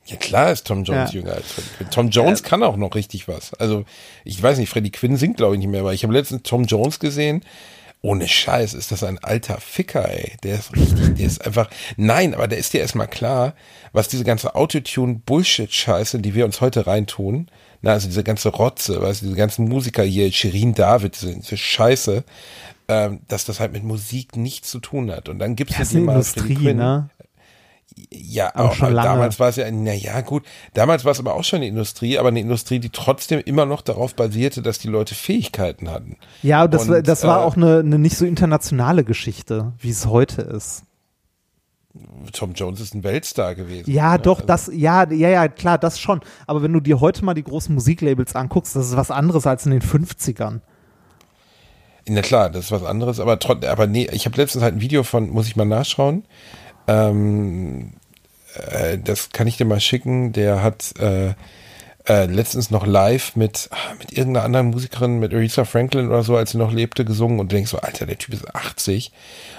[0.06, 1.20] Ja, klar ist Tom Jones Ja.
[1.20, 1.90] jünger als Freddie Quinn.
[1.90, 3.54] Tom Jones kann auch noch richtig was.
[3.54, 3.84] Also,
[4.24, 6.64] ich weiß nicht, Freddie Quinn singt, glaube ich, nicht mehr, aber ich habe letztens Tom
[6.64, 7.44] Jones gesehen.
[8.04, 10.32] Ohne Scheiß ist das ein alter Ficker, ey.
[10.42, 13.54] Der ist richtig, der ist einfach, nein, aber da ist dir erstmal klar,
[13.92, 17.48] was diese ganze Autotune-Bullshit-Scheiße, die wir uns heute reintun,
[17.80, 21.56] na, also diese ganze Rotze, weißt du, diese ganzen Musiker hier, Shirin David, diese, diese
[21.56, 22.24] Scheiße,
[22.88, 25.28] ähm, dass das halt mit Musik nichts zu tun hat.
[25.28, 27.10] Und dann du dir eine mal Freddie Industrie, Quinn, ne?
[28.10, 29.08] Ja, Aber auch schon lange.
[29.08, 32.18] damals war es ja, na ja, gut, damals war es aber auch schon eine Industrie,
[32.18, 36.16] aber eine Industrie, die trotzdem immer noch darauf basierte, dass die Leute Fähigkeiten hatten.
[36.42, 39.90] Ja, das, war- Und, das war äh, auch eine, eine nicht so internationale Geschichte, wie
[39.90, 40.84] es heute ist.
[42.32, 43.90] Tom Jones ist ein Weltstar gewesen.
[43.90, 46.20] Ja, doch, also- das, ja, ja, ja, klar, das schon.
[46.46, 49.66] Aber wenn du dir heute mal die großen Musiklabels anguckst, das ist was anderes als
[49.66, 50.60] in den 50ern.
[52.08, 55.02] Na klar, das ist was anderes, aber aber nee, ich habe letztens halt ein Video
[55.04, 56.24] von, muss ich mal nachschauen.
[56.86, 57.92] Ähm,
[58.54, 60.32] äh, das kann ich dir mal schicken.
[60.32, 61.34] Der hat, äh,
[62.08, 66.36] äh, letztens noch live mit, ah, mit irgendeiner anderen Musikerin, mit Aretha Franklin oder so,
[66.36, 69.12] als sie noch lebte, gesungen und du denkst so, Alter, der Typ ist 80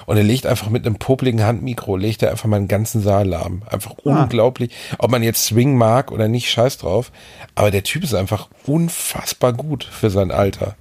[0.07, 3.29] und er legt einfach mit einem popligen Handmikro, legt er einfach mal einen ganzen Saal
[3.29, 3.63] lahm.
[3.69, 4.23] Einfach Ah.
[4.23, 4.71] unglaublich.
[4.97, 7.13] Ob man jetzt Swing mag oder nicht, scheiß drauf.
[7.55, 10.75] Aber der Typ ist einfach unfassbar gut für sein Alter.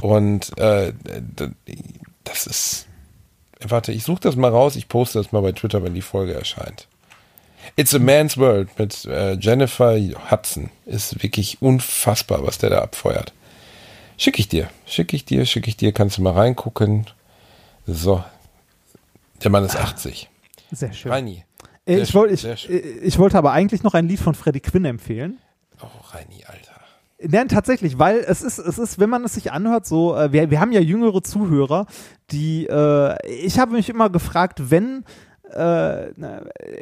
[0.00, 0.92] Und äh,
[2.22, 2.86] das ist.
[3.62, 6.34] Warte, ich suche das mal raus, ich poste das mal bei Twitter, wenn die Folge
[6.34, 6.88] erscheint.
[7.76, 9.96] It's a Man's World mit äh, Jennifer
[10.30, 10.70] Hudson.
[10.86, 13.32] Ist wirklich unfassbar, was der da abfeuert.
[14.16, 17.06] Schick ich dir, schick ich dir, schick ich dir, kannst du mal reingucken.
[17.86, 18.22] So.
[19.42, 20.28] Der Mann ist 80.
[20.70, 21.10] Sehr schön.
[21.10, 21.44] Reini.
[21.86, 24.34] Äh, Sehr ich, schön, wollte, ich, äh, ich wollte aber eigentlich noch ein Lied von
[24.34, 25.38] Freddie Quinn empfehlen.
[25.82, 26.59] Oh, Reini, Alter.
[27.22, 30.50] Nein, tatsächlich, weil es ist, es ist, wenn man es sich anhört, so, äh, wir,
[30.50, 31.86] wir haben ja jüngere Zuhörer,
[32.30, 35.04] die, äh, ich habe mich immer gefragt, wenn,
[35.52, 36.08] äh,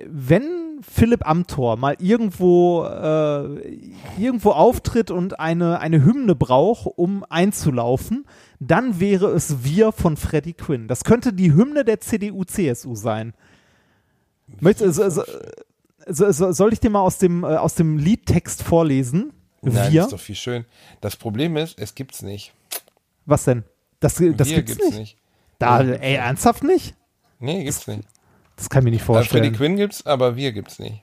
[0.07, 3.79] wenn Philipp Amthor mal irgendwo, äh,
[4.17, 8.25] irgendwo auftritt und eine, eine Hymne braucht, um einzulaufen,
[8.61, 10.87] dann wäre es Wir von Freddie Quinn.
[10.87, 13.35] Das könnte die Hymne der CDU-CSU sein.
[14.61, 19.33] Möchtest, so, so, soll ich dir mal aus dem, äh, aus dem Liedtext vorlesen?
[19.63, 20.03] Nein, Wir?
[20.03, 20.65] das ist doch viel schön.
[21.01, 22.53] Das Problem ist, es gibt's nicht.
[23.27, 23.65] Was denn?
[24.01, 24.99] Das, das Wir gibt's, nicht.
[24.99, 25.17] nicht.
[25.59, 26.95] Da, ey, ernsthaft nicht?
[27.41, 28.09] Nee, gibt's nicht.
[28.57, 29.53] Das kann ich mir nicht Freddie vorstellen.
[29.55, 31.01] Quinn gibt's, aber wir gibt's nicht.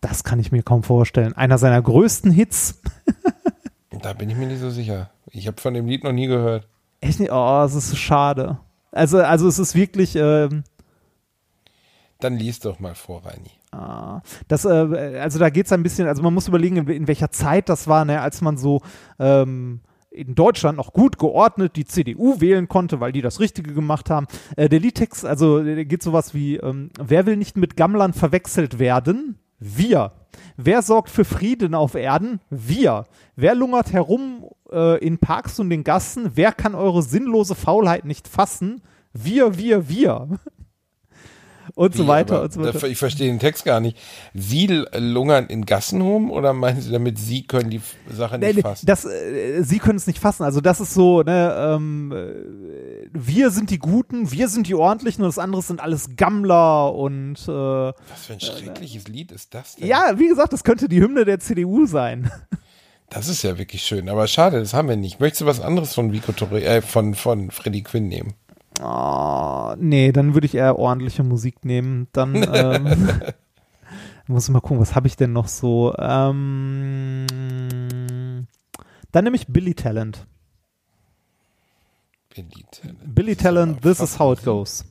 [0.00, 1.32] Das kann ich mir kaum vorstellen.
[1.34, 2.80] Einer seiner größten Hits.
[4.02, 5.10] Da bin ich mir nicht so sicher.
[5.30, 6.66] Ich habe von dem Lied noch nie gehört.
[7.00, 7.30] Echt nicht?
[7.30, 8.58] Oh, es ist so schade.
[8.90, 10.64] Also, also es ist wirklich, ähm,
[12.20, 13.50] Dann lies doch mal vor, Reini.
[13.72, 17.30] Ah, das, äh, also da geht es ein bisschen, also man muss überlegen, in, welcher
[17.30, 18.80] Zeit das war, ne, als man so
[19.18, 24.10] ähm, in Deutschland noch gut geordnet die CDU wählen konnte, weil die das Richtige gemacht
[24.10, 24.26] haben.
[24.56, 28.78] Äh, der Liedtext, also der geht sowas wie, ähm, wer will nicht mit Gammlern verwechselt
[28.78, 29.38] werden?
[29.58, 30.12] Wir.
[30.56, 32.40] Wer sorgt für Frieden auf Erden?
[32.50, 33.04] Wir.
[33.36, 36.32] Wer lungert herum äh, in Parks und den Gassen?
[36.34, 38.82] Wer kann eure sinnlose Faulheit nicht fassen?
[39.12, 40.28] Wir, wir, wir.
[41.74, 42.86] Und so weiter aber und so weiter.
[42.88, 43.96] Ich verstehe den Text gar nicht.
[44.34, 48.62] Sie lungern in Gassen rum oder meinen Sie damit, Sie können die Sache nicht nee,
[48.62, 48.86] fassen?
[48.86, 50.42] das, äh, sie können es nicht fassen.
[50.42, 55.22] Also das ist so, ne, ähm, äh, wir sind die Guten, wir sind die Ordentlichen
[55.22, 59.76] und das andere sind alles Gammler und äh, Was für ein schreckliches Lied ist das
[59.76, 59.86] denn?
[59.86, 62.30] ja, wie gesagt, das könnte die Hymne der CDU sein.
[63.08, 65.20] Das ist ja wirklich schön, aber schade, das haben wir nicht.
[65.20, 68.32] Möchtest du was anderes von Vico Torre, äh, von, von Freddie Quinn nehmen?
[68.82, 72.08] Oh, nee, dann würde ich eher ordentliche Musik nehmen.
[72.12, 73.20] Dann ähm,
[74.26, 75.94] muss ich mal gucken, was habe ich denn noch so?
[75.98, 77.26] Ähm,
[79.12, 80.26] dann nehme ich Billy Talent.
[82.34, 83.14] Billy Talent.
[83.14, 84.84] Billy Talent, This is how it goes.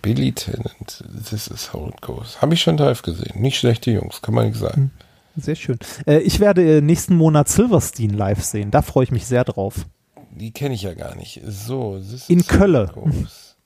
[0.00, 2.42] Billy Talent, this is how it goes.
[2.42, 3.40] Habe ich schon live gesehen.
[3.40, 4.90] Nicht schlechte Jungs, kann man nicht sagen.
[5.36, 5.78] Sehr schön.
[6.06, 8.70] Äh, ich werde äh, nächsten Monat Silverstein live sehen.
[8.72, 9.86] Da freue ich mich sehr drauf.
[10.32, 11.40] Die kenne ich ja gar nicht.
[11.46, 13.56] So, In goes.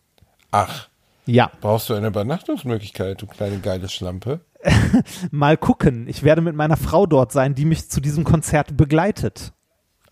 [0.51, 0.89] Ach,
[1.27, 4.41] Ja, brauchst du eine Übernachtungsmöglichkeit, du kleine geile Schlampe?
[5.31, 6.09] mal gucken.
[6.09, 9.53] Ich werde mit meiner Frau dort sein, die mich zu diesem Konzert begleitet.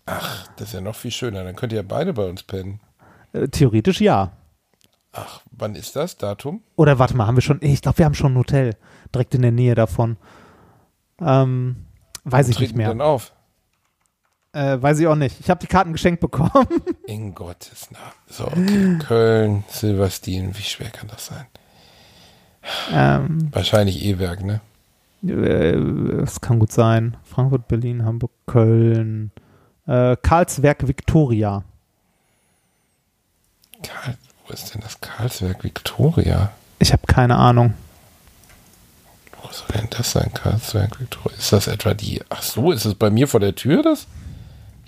[0.05, 1.43] Ach, das ist ja noch viel schöner.
[1.43, 2.79] Dann könnt ihr ja beide bei uns pennen.
[3.33, 4.31] Äh, theoretisch ja.
[5.11, 6.61] Ach, wann ist das Datum?
[6.75, 8.75] Oder warte mal, haben wir schon, ich glaube, wir haben schon ein Hotel
[9.13, 10.17] direkt in der Nähe davon.
[11.19, 11.85] Ähm,
[12.25, 12.89] weiß ich nicht mehr.
[12.89, 13.33] dann auf?
[14.55, 15.37] Äh, weiß ich auch nicht.
[15.41, 16.65] Ich habe die Karten geschenkt bekommen.
[17.07, 18.13] In Gottes Namen.
[18.29, 18.97] So, okay.
[19.05, 21.45] Köln, Silverstein, wie schwer kann das sein?
[22.93, 24.61] ähm, Wahrscheinlich E-Werk, ne?
[25.27, 25.73] äh,
[26.23, 27.17] es kann gut sein.
[27.25, 29.31] Frankfurt, Berlin, Hamburg, Köln.
[29.87, 31.65] Äh, Karlswerk, Victoria.
[33.83, 34.15] Karl,
[34.47, 36.53] wo ist denn das Karlswerk Victoria?
[36.79, 37.73] Ich habe keine Ahnung.
[39.41, 41.37] Wo soll denn das sein, Karlswerk Victoria?
[41.37, 42.21] Ist das etwa die?
[42.29, 44.07] Ach so, ist es bei mir vor der Tür das?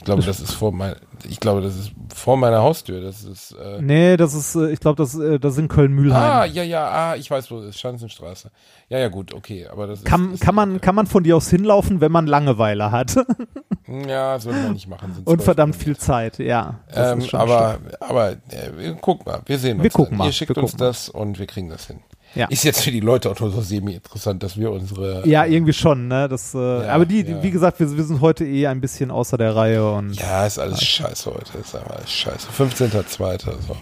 [0.08, 0.96] Ich glaube, das ist vor mein,
[1.28, 3.02] ich glaube, das ist vor meiner Haustür.
[3.02, 3.52] Das ist.
[3.52, 6.22] Äh, Nee, das ist, äh, ich glaube, das, äh, das ist in Köln-Mühlheim.
[6.22, 7.80] ah, ja, ja, ah, ich weiß, wo es ist.
[7.82, 8.50] Schanzenstraße.
[8.88, 11.50] Ja, ja, gut, okay, aber das Kann, ist, kann, man, kann man von dir aus
[11.50, 13.18] hinlaufen, wenn man Langeweile hat
[14.08, 15.14] Ja, soll man nicht machen.
[15.26, 16.80] und verdammt viel Zeit, ja.
[16.94, 19.84] das Ähm, aber, aber äh, gucken mal, wir sehen uns.
[19.84, 20.18] Wir gucken dann.
[20.20, 20.86] mal, Ihr schickt uns mal.
[20.86, 22.00] das und wir kriegen das hin.
[22.38, 22.48] Ja.
[22.48, 25.28] Ist jetzt für die Leute auch nur so semi-interessant, dass wir unsere.
[25.28, 26.28] Ja, irgendwie schon, ne?
[26.30, 27.42] Das, äh, Ja, aber die, ja.
[27.44, 30.60] wie gesagt, wir, wir sind heute eh ein bisschen außer der Reihe und Ja, ist
[30.60, 31.58] alles scheiße heute.
[31.58, 32.48] Ist einfach alles scheiße.
[32.58, 33.54] 15.02.
[33.68, 33.76] so.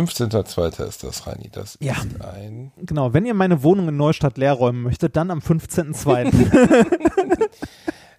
[0.00, 0.84] 15.02.
[0.86, 1.48] ist das, Reini.
[1.50, 1.94] Das Ja.
[1.94, 2.72] ist ein.
[2.84, 6.30] genau, wenn ihr meine Wohnung in Neustadt leer räumen möchtet, dann am 15.02.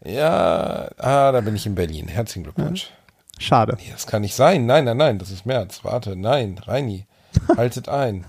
[0.05, 2.07] Ja, ah, da bin ich in Berlin.
[2.07, 2.89] Herzlichen Glückwunsch.
[3.37, 3.75] Schade.
[3.77, 4.65] Nee, das kann nicht sein.
[4.65, 5.81] Nein, nein, nein, das ist März.
[5.83, 7.05] Warte, nein, Reini.
[7.57, 8.25] Haltet ein.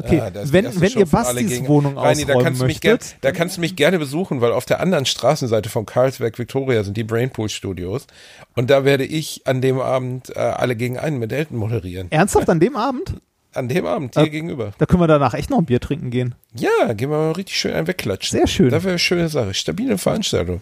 [0.00, 2.80] Okay, Ja, da die wenn, wenn ihr Bastis Wohnung Reini, da ausräumen kannst du mich
[2.80, 6.38] gern, möchtet, Da kannst du mich gerne besuchen, weil auf der anderen Straßenseite von Carlsberg
[6.38, 8.06] Victoria sind die Brainpool Studios.
[8.54, 12.10] Und da werde ich an dem Abend äh, alle gegen einen mit Elton moderieren.
[12.12, 13.14] ernsthaft an dem Abend?
[13.54, 14.72] An dem Abend, dir Äh, gegenüber.
[14.78, 16.34] Da können wir danach echt noch ein Bier trinken gehen.
[16.54, 18.38] Ja, gehen wir mal richtig schön einen wegklatschen.
[18.38, 18.68] Sehr schön.
[18.70, 19.54] Das wäre eine schöne Sache.
[19.54, 20.60] Stabile Veranstaltung.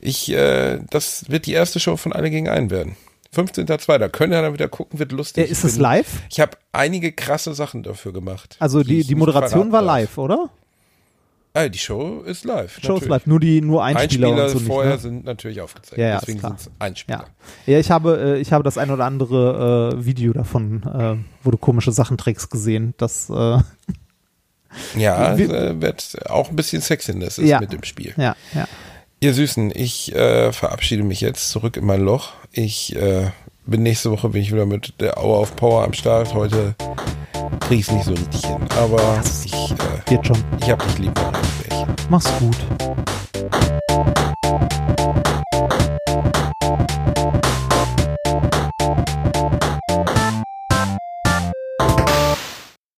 [0.00, 2.96] Ich, äh, das wird die erste Show von Alle gegen einen werden.
[3.34, 3.98] 15.02.
[3.98, 5.48] Da können wir dann wieder gucken, wird lustig.
[5.48, 6.22] Äh, ist es live?
[6.30, 8.56] Ich habe einige krasse Sachen dafür gemacht.
[8.58, 10.50] Also die, die nicht Moderation war live, oder?
[11.54, 12.72] Ah, die Show ist live.
[12.74, 13.08] Show ist natürlich.
[13.10, 14.98] live, nur die nur Einspieler, Einspieler und so nicht, vorher ne?
[14.98, 15.98] sind natürlich aufgezeichnet.
[15.98, 17.26] Ja, ja, Deswegen ist sind es Einspieler.
[17.66, 17.72] Ja.
[17.74, 21.50] ja, ich habe äh, ich habe das ein oder andere äh, Video davon, äh, wo
[21.50, 22.94] du komische Sachen trägst, gesehen.
[22.96, 23.58] Das äh,
[24.96, 27.60] Ja, Wie- wird auch ein bisschen Sexiness ist Ja.
[27.60, 28.14] mit dem Spiel.
[28.16, 28.66] ja ja
[29.22, 32.32] Ihr Süßen, ich äh, verabschiede mich jetzt zurück in mein Loch.
[32.50, 33.30] Ich äh,
[33.64, 36.34] bin nächste Woche bin ich wieder mit der Hour of Power am Start.
[36.34, 36.74] Heute
[37.60, 38.56] kriege ich es nicht so richtig hin.
[38.76, 40.44] Aber ich, äh, wird schon.
[40.60, 41.12] ich habe dich lieb.
[42.10, 42.56] Mach's gut.